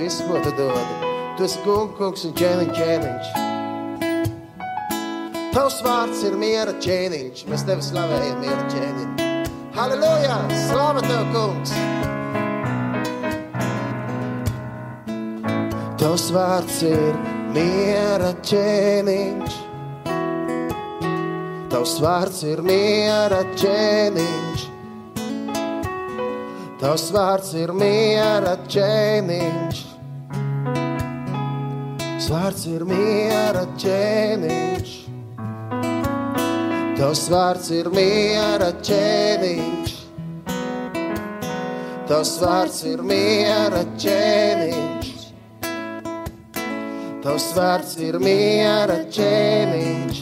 Visu, 0.00 0.24
ko 0.28 0.40
tu 0.44 0.50
dod. 0.56 0.86
Tu 1.36 1.44
esi 1.46 1.60
kungs, 1.64 2.24
un 2.26 2.32
ķēniņš, 2.40 2.72
ķēniņš. 2.80 3.26
Tavs 5.54 5.80
vārds 5.84 6.20
ir 6.28 6.34
miera 6.40 6.74
ķēniņš. 6.82 7.46
Mēs 7.50 7.64
tevi 7.68 7.82
slavējam, 7.84 8.38
miera 8.44 8.64
ķēniņš. 8.72 9.48
Halleluja! 9.76 10.36
Slāva 10.66 11.02
tev, 11.04 11.22
kungs! 11.34 11.72
Tavs 16.00 16.26
vārds 16.34 16.78
ir 16.88 17.14
miera 17.54 18.32
ķēniņš. 18.46 19.58
Tavs 21.70 21.94
vārds 22.02 22.40
ir 22.48 22.60
miera 22.66 23.44
ķēniņš. 23.54 24.64
Tavs 26.80 27.10
vārds 27.12 27.50
ir 27.60 27.70
miera 27.76 28.56
ķēniņš. 28.64 29.69
Vārds 32.30 32.62
ir 32.70 32.84
miera 32.86 33.64
ķēniņš. 33.82 34.90
Tavs 36.94 37.24
vārds 37.32 37.70
ir 37.74 37.88
miera 37.90 38.68
ķēniņš. 38.86 39.94
Tavs 42.06 42.34
vārds 42.38 42.78
ir 42.86 43.02
miera 43.02 43.82
ķēniņš. 44.04 45.10
Tavs 47.24 47.48
vārds 47.58 47.96
ir 47.98 48.18
miera 48.22 49.00
ķēniņš. 49.16 50.20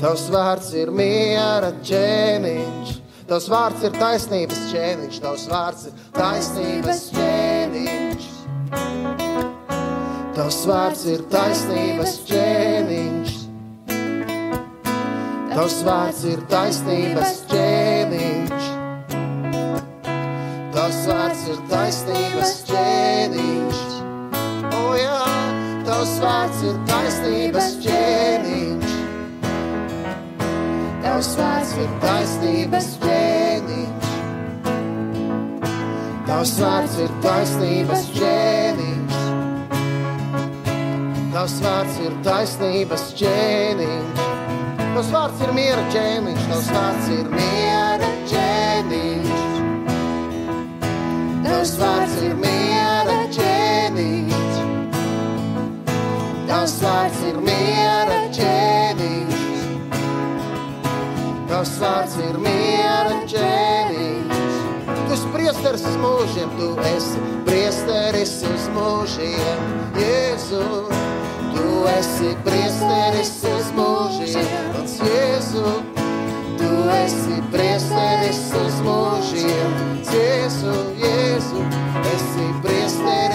Tavs 0.00 0.24
vārds 0.32 0.70
ir 0.80 0.94
miera 1.02 1.68
ķēniņš. 1.84 2.96
Tavs 3.28 3.50
vārds 3.52 3.84
ir 3.84 4.00
taisnības 4.00 4.64
ķēniņš. 4.72 5.20
Tavs 5.26 5.50
vārds 5.52 5.90
ir 5.90 6.00
taisnības 6.16 7.04
ķēniņš. 7.12 8.01
Tavs 10.32 10.62
vārds 10.64 11.02
ir 11.12 11.20
taisnības 11.28 12.12
ķēniņš. 12.24 13.32
Tavs 15.50 15.74
vārds 15.84 16.22
ir 16.30 16.40
taisnības 16.48 17.34
ķēniņš. 17.50 18.68
Tavs 20.72 21.02
vārds 21.10 21.42
ir 21.52 21.58
taisnības 21.68 22.54
ķēniņš. 22.70 23.82
O 24.78 24.86
jā, 24.96 25.20
tavs 25.90 26.14
vārds 26.24 26.64
ir 26.70 26.80
taisnības 26.88 27.68
ķēniņš. 27.84 28.96
Tavs 31.04 31.30
vārds 31.42 31.76
ir 31.84 31.92
taisnības 32.06 32.90
ķēniņš. 33.04 34.10
Tavs 36.32 36.56
vārds 36.64 36.98
ir 37.04 37.14
taisnības 37.28 38.10
ķēniņš. 38.16 39.01
Tavs 41.32 41.54
vārds 41.64 41.94
ir 42.04 42.12
taisnības 42.26 43.06
ķēniņš. 43.16 44.18
Tavs 44.92 45.06
vārds 45.14 45.38
ir 45.40 45.52
miera 45.56 45.84
ķēniņš. 45.94 46.42
Tavs 46.50 46.66
vārds 46.74 47.06
ir 47.14 47.30
miera 47.32 48.10
ķēniņš. 48.28 49.30
Tavs 51.46 51.72
vārds 51.80 52.18
ir 52.26 52.34
miera 52.42 53.16
ķēniņš. 53.38 54.60
Tavs 56.50 56.76
vārds 56.84 57.22
ir 57.30 57.40
miera 57.48 58.20
ķēniņš. 58.36 59.40
Tavs 61.48 61.74
vārds 61.80 62.18
ir 62.28 62.36
miera 62.44 63.22
ķēniņš. 63.32 64.60
Tu 64.92 65.16
esi 65.16 65.32
priesteris 65.32 65.88
uz 65.88 65.96
mūžiem, 66.04 66.52
tu 66.60 66.74
esi 66.92 67.24
priesteris 67.48 68.36
uz 68.52 68.68
mūžiem, 68.76 69.72
Jēzu. 69.96 71.11
Tu 71.82 71.88
esi 71.90 72.28
priesteris 72.46 73.30
uz 73.42 73.70
mūžiem, 73.74 74.52
mans 74.70 74.92
Jēzu. 75.02 75.72
Tu 76.60 76.68
esi 76.94 77.40
priesteris 77.50 78.38
uz 78.60 78.78
mūžiem, 78.86 79.74
Jēzu, 80.06 80.76
Jēzu. 81.02 81.66
Esi 82.12 82.46
priesteris 82.62 83.31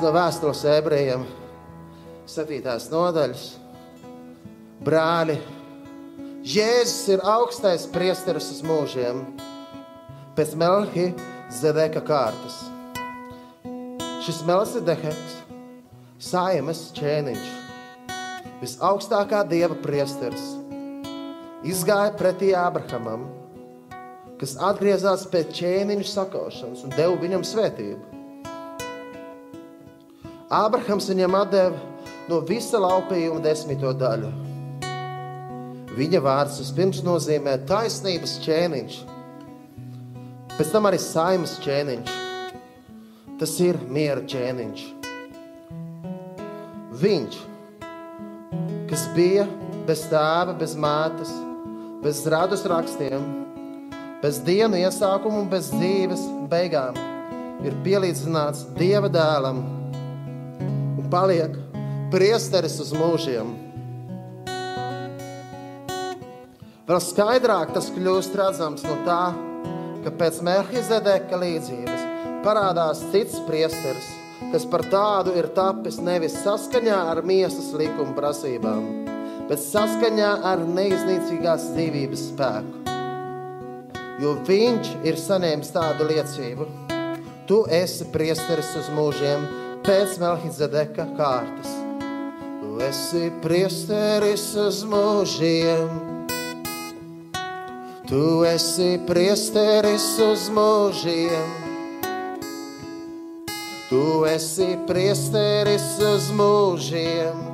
lasījums 0.00 0.06
no 0.06 0.12
vēstules 0.16 0.60
ebrejiem, 0.64 1.24
7. 2.24 2.90
nodaļas. 2.90 3.42
Brāļi, 4.80 5.36
Jēzus 6.40 7.08
ir 7.12 7.20
augstais 7.20 7.84
priesteris 7.92 8.48
uz 8.50 8.62
mūžiem, 8.64 9.20
pēc 10.36 10.54
Melhi 10.56 11.12
Zedeka 11.52 12.00
kārtas. 12.00 12.62
Šis 14.24 14.40
Melzideheks, 14.48 15.34
Saimas 16.18 16.80
ķēniņš, 16.96 17.50
visaugstākā 18.62 19.42
dieva 19.50 19.76
priesteris, 19.84 20.54
izgāja 21.60 22.14
pretī 22.16 22.54
Abrahamam, 22.56 23.28
kas 24.40 24.56
atgriezās 24.56 25.28
pēc 25.28 25.52
ķēniņa 25.60 26.08
sakaušanas 26.08 26.86
un 26.88 26.96
deva 26.96 27.20
viņam 27.20 27.44
svētību. 27.44 28.19
Ābrahams 30.50 31.06
viņam 31.06 31.36
deva 31.46 31.78
no 32.26 32.40
visa 32.42 32.78
laupījuma 32.82 33.38
desmito 33.44 33.92
daļu. 33.94 34.30
Viņa 35.94 36.20
vārds 36.24 36.56
vispirms 36.58 37.04
nozīmē 37.06 37.54
taisnības 37.70 38.34
ķēniņš, 38.42 38.96
pēc 40.56 40.74
tam 40.74 40.90
arī 40.90 40.98
saimas 40.98 41.54
ķēniņš. 41.62 42.18
Tas 43.38 43.54
ir 43.62 43.78
miera 43.86 44.26
ķēniņš. 44.26 44.84
Viņš, 46.98 47.40
kas 48.90 49.08
bija 49.14 49.46
bez 49.86 50.02
tēva, 50.10 50.58
bez 50.58 50.74
mātes, 50.74 51.30
bez 52.02 52.26
radus 52.26 52.66
rakstiem, 52.66 53.22
bez 54.18 54.42
dienu 54.42 54.82
iesākuma 54.82 55.44
un 55.44 55.52
bez 55.52 55.70
dzīves 55.70 56.26
beigām, 56.50 56.98
ir 57.62 57.84
pielīdzināts 57.86 58.66
Dieva 58.74 59.06
dēlam 59.06 59.79
paliek 61.10 61.56
priesteris 62.12 62.78
uz 62.82 62.92
mūžiem. 62.94 63.50
Vēl 66.90 67.02
skaidrāk 67.02 67.74
tas 67.74 67.90
kļūst 67.94 68.34
redzams 68.38 68.82
no 68.86 68.96
tā, 69.06 69.22
ka 70.04 70.12
pēc 70.22 70.40
Melchizedeka 70.46 71.38
līdzības 71.38 72.06
parādās 72.42 73.02
cits 73.12 73.38
priesteris, 73.46 74.08
kas 74.50 74.66
par 74.70 74.86
tādu 74.90 75.34
ir 75.38 75.50
tapis 75.54 76.00
nevis 76.02 76.34
saskaņā 76.42 76.98
ar 77.12 77.22
miesas 77.26 77.70
likuma 77.78 78.16
prasībām, 78.16 78.82
bet 79.50 79.62
saskaņā 79.62 80.32
ar 80.50 80.64
neiznīcīgās 80.66 81.70
dzīvības 81.74 82.26
spēku. 82.32 82.76
Jo 84.20 84.34
viņš 84.46 84.94
ir 85.06 85.16
saņēmis 85.16 85.70
tādu 85.72 86.10
liecību, 86.10 86.66
tu 87.48 87.62
esi 87.72 88.06
priesteris 88.12 88.74
uz 88.78 88.90
mūžiem 88.94 89.59
pēc 89.86 90.18
Melchizedeka 90.20 91.06
kārtas. 91.18 91.72
Tu 92.60 92.70
esi 92.84 93.30
priesteris 93.42 94.44
uz 94.60 94.82
mūžiem. 94.88 95.90
Tu 98.10 98.22
esi 98.42 98.96
priesteris 99.06 100.06
uz 100.24 100.48
mūžiem. 100.52 101.50
Tu 103.90 104.02
esi 104.30 104.68
priesteris 104.86 105.86
uz 106.12 106.30
mūžiem. 106.34 107.46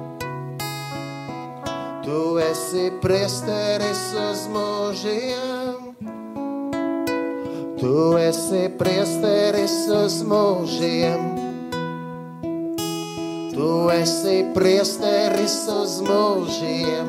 Tu 2.07 2.20
esi 2.41 2.91
priesteris 3.03 4.05
uz 4.24 4.45
mūžiem. 4.53 5.93
Tu 7.77 7.97
esi 8.24 8.66
priesteris 8.81 9.81
uz 9.93 10.22
mūžiem. 10.24 11.36
Tu 13.57 13.89
esi 13.89 14.43
priesteris 14.53 15.55
uz 15.73 15.93
mūžiem. 16.05 17.07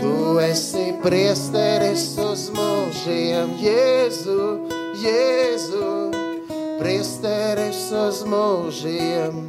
Tu 0.00 0.12
esi 0.40 0.84
priesteris 1.02 2.06
uz 2.24 2.46
mūžiem, 2.56 3.52
Jēzu, 3.60 4.46
Jēzu, 5.02 5.90
priesteris 6.80 7.82
uz 7.92 8.22
mūžiem. 8.24 9.44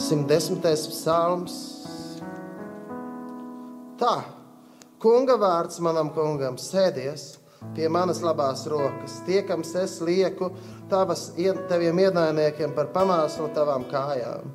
110. 0.00 0.64
psalms. 0.88 1.60
Tā, 4.00 4.16
kunga 4.96 5.36
vārds 5.36 5.76
manam 5.84 6.08
kungam 6.16 6.56
sēdies 6.56 7.34
pie 7.76 7.88
manas 7.88 8.20
labās 8.24 8.66
rokas, 8.70 9.20
tiekams 9.26 9.74
es 9.80 9.98
lieku 10.04 10.50
tavas, 10.90 11.30
taviem 11.70 12.02
ienaidniekiem 12.06 12.74
par 12.76 12.90
pamāslu 12.94 13.48
tavām 13.56 13.86
kājām. 13.90 14.50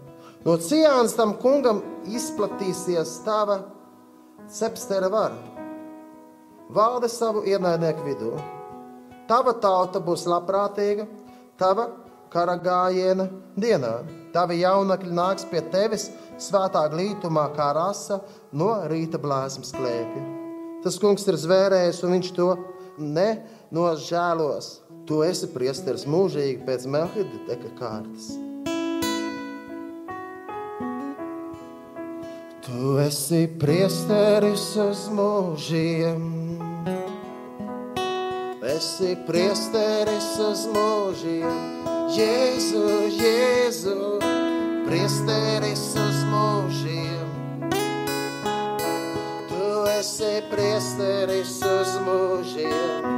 No 0.45 0.55
Cijāns 0.61 1.15
tam 1.17 1.33
kungam 1.41 1.81
izplatīsies 2.07 3.17
tava 3.25 3.61
cepstera 4.53 5.09
vara. 5.11 5.39
Valde 6.69 7.09
savu 7.11 7.43
ienaidnieku 7.47 8.05
vidū. 8.05 8.33
Tava 9.27 9.53
tauta 9.59 9.99
būs 10.03 10.27
labprātīga, 10.27 11.07
tava 11.59 11.89
kara 12.31 12.55
gājiena 12.59 13.27
dienā. 13.59 13.93
Tavi 14.35 14.61
jaunekļi 14.61 15.13
nāks 15.15 15.47
pie 15.49 15.61
tevis 15.73 16.09
svētā 16.39 16.83
glītumā, 16.91 17.47
kā 17.55 17.71
rasa 17.75 18.21
no 18.51 18.69
rīta 18.91 19.19
blāzmas 19.19 19.73
klēpja. 19.75 20.23
Tas 20.83 20.99
kungs 21.01 21.25
ir 21.27 21.39
zvērējis, 21.41 22.03
un 22.05 22.17
viņš 22.17 22.33
to 22.37 22.49
nenožēlos. 22.99 24.73
Tu 25.07 25.21
esi 25.23 25.47
priesteris 25.53 26.03
mūžīgi 26.09 26.65
pēc 26.67 26.85
Melhideka 26.91 27.71
kārtas. 27.79 28.33
Tu 32.67 32.97
esi 32.99 33.45
priesteris 33.61 34.65
uz 34.83 35.05
mūžiem. 35.15 36.25
Esi 38.67 39.13
priesteris 39.27 40.33
uz 40.43 40.65
mūžiem. 40.75 41.61
Jēzu, 42.11 42.83
Jēzu, 43.15 43.95
priesteris 44.87 45.87
uz 46.03 46.19
mūžiem. 46.27 47.16
Tu 49.97 50.01
esi 50.01 50.43
priesteris 50.51 51.55
uz 51.65 51.95
mūžiem. 52.05 53.16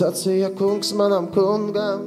Sacīja 0.00 0.48
kungs 0.56 0.94
manam 0.96 1.26
kungam. 1.28 2.06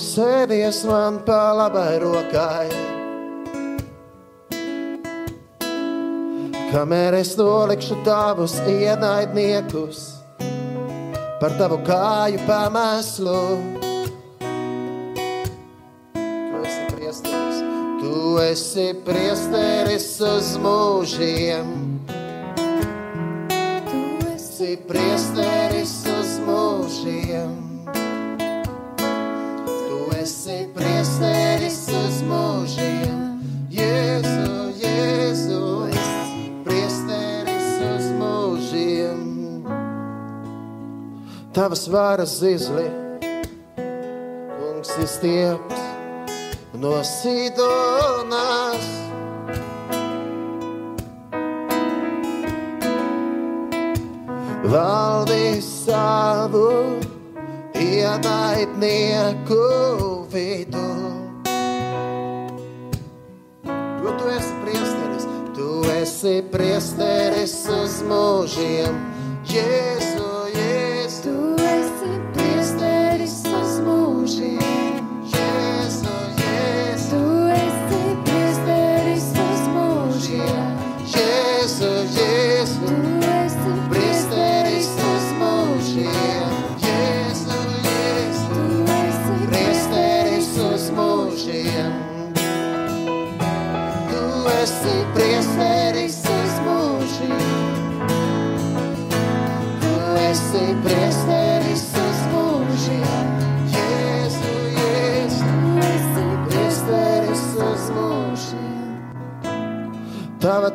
Sēdies 0.00 0.78
man 0.88 1.20
pa 1.26 1.42
labai 1.58 2.00
rokai. 2.00 2.92
kamēr 6.72 7.18
es 7.18 7.34
nolikšu 7.36 7.98
tavus 8.06 8.54
ienaidniekus 8.64 10.00
par 11.42 11.52
tavu 11.58 11.82
kāju 11.84 12.40
pamēslu. 12.48 13.36
Tu 16.16 16.62
esi 16.64 16.88
priesteris, 16.94 17.60
tu 18.00 18.24
esi 18.46 18.88
priesteris 19.04 20.10
uz 20.32 20.54
mūžiem. 20.64 21.76
Esi 24.72 24.80
priesteris 24.88 25.90
uz 26.08 26.28
mūžiem. 26.46 27.50
Tu 29.68 29.98
esi 30.16 30.56
priesteris 30.72 31.76
uz 31.92 32.22
mūžiem. 32.24 33.18
Jēzu, 33.68 34.72
Jēzu, 34.80 35.60
priesteris 36.64 37.68
uz 37.90 38.08
mūžiem. 38.16 39.20
Tavas 41.52 41.84
varas 41.92 42.40
zizli, 42.40 42.88
kungs 44.56 44.96
ir 44.96 45.16
stieps 45.18 45.88
no 46.80 46.96
Sidonas. 47.04 47.91
valdi 54.72 55.60
savu 55.60 56.96
ienaidnieku 57.76 59.66
vidū. 60.32 60.88
Jo 64.02 64.10
tu 64.18 64.30
esi 64.32 64.54
priesteris, 64.64 65.26
tu 65.56 65.68
esi 66.00 66.36
priesteris 66.52 67.56
uz 67.68 68.00
mūžiem, 68.08 68.96
Jēzu, 69.52 70.30
Jēzu. 70.56 71.22
Tu 71.26 71.36
esi 71.76 72.12
priesteris 72.32 73.42
uz 73.52 73.76
mūžiem. 73.84 74.81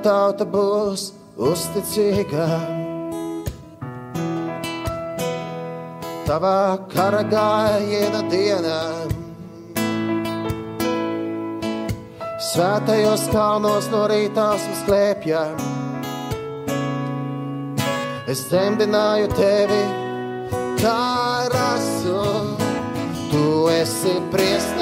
tauta 0.04 0.46
būs 0.48 1.12
uzticīga. 1.38 2.48
Tavā 6.28 6.62
kara 6.92 7.22
gājiena 7.32 8.22
dienā, 8.32 8.80
svētajos 12.50 13.28
kalnos 13.32 13.88
no 13.94 14.06
rīta 14.12 14.50
mums 14.58 14.82
klēpja. 14.90 15.44
Es 18.28 18.44
dzemdināju 18.50 19.30
tevi, 19.38 19.84
kā 20.82 21.48
rasu, 21.54 22.26
tu 23.32 23.46
esi 23.80 24.18
priest. 24.34 24.77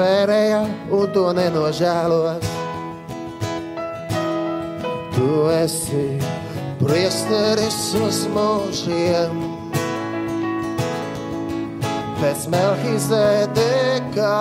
atvērējā 0.00 0.60
un 0.96 1.10
to 1.12 1.24
nenožēlos. 1.36 2.46
Tu 5.12 5.28
esi 5.52 6.06
priesteris 6.80 7.78
uz 8.00 8.22
mūžiem, 8.32 9.44
pēc 12.22 12.48
Melkizedeka 12.54 14.34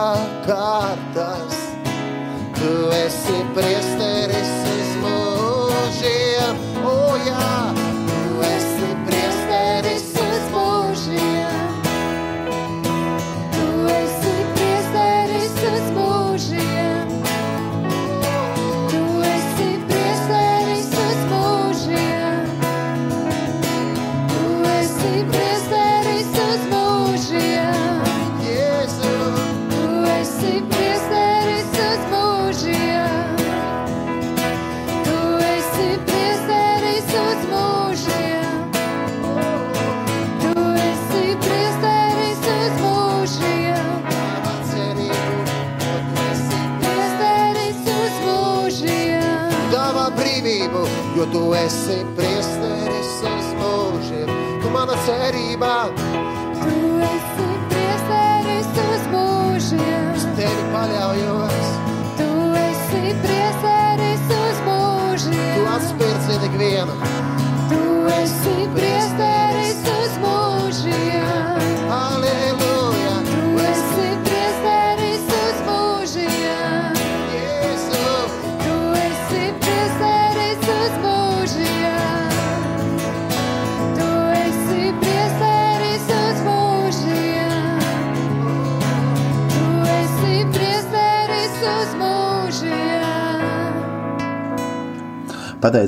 kārtas. 0.48 1.49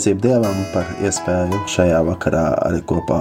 pateicību 0.02 0.22
Dievam 0.24 0.62
par 0.74 0.88
iespēju 1.06 1.60
šajā 1.70 2.00
vakarā 2.08 2.46
arī 2.66 2.80
kopā 2.90 3.20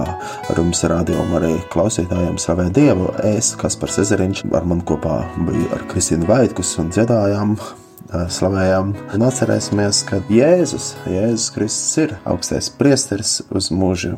ar 0.49 0.57
jums 0.57 0.81
rādījumu 0.89 1.37
arī 1.37 1.51
klausītājiem 1.69 2.39
savai 2.41 2.71
Dievu. 2.73 3.11
Es, 3.21 3.51
kas 3.53 3.77
par 3.77 3.93
Cezariņš, 3.93 4.47
ar 4.49 4.65
man 4.65 4.81
kopā 4.81 5.19
biju 5.45 5.69
ar 5.75 5.85
Kristīnu 5.91 6.25
Vaitkus 6.25 6.73
un 6.81 6.89
dziedājām. 6.89 7.53
Eh, 8.11 8.25
slavējām, 8.33 8.95
un 9.13 9.27
atcerēsimies, 9.29 10.01
ka 10.09 10.23
Jēzus, 10.27 10.95
Jēzus 11.05 11.51
Kristus 11.53 11.97
ir 12.01 12.17
augstais 12.25 12.73
priesteris 12.73 13.43
uz 13.53 13.69
mūžu. 13.69 14.17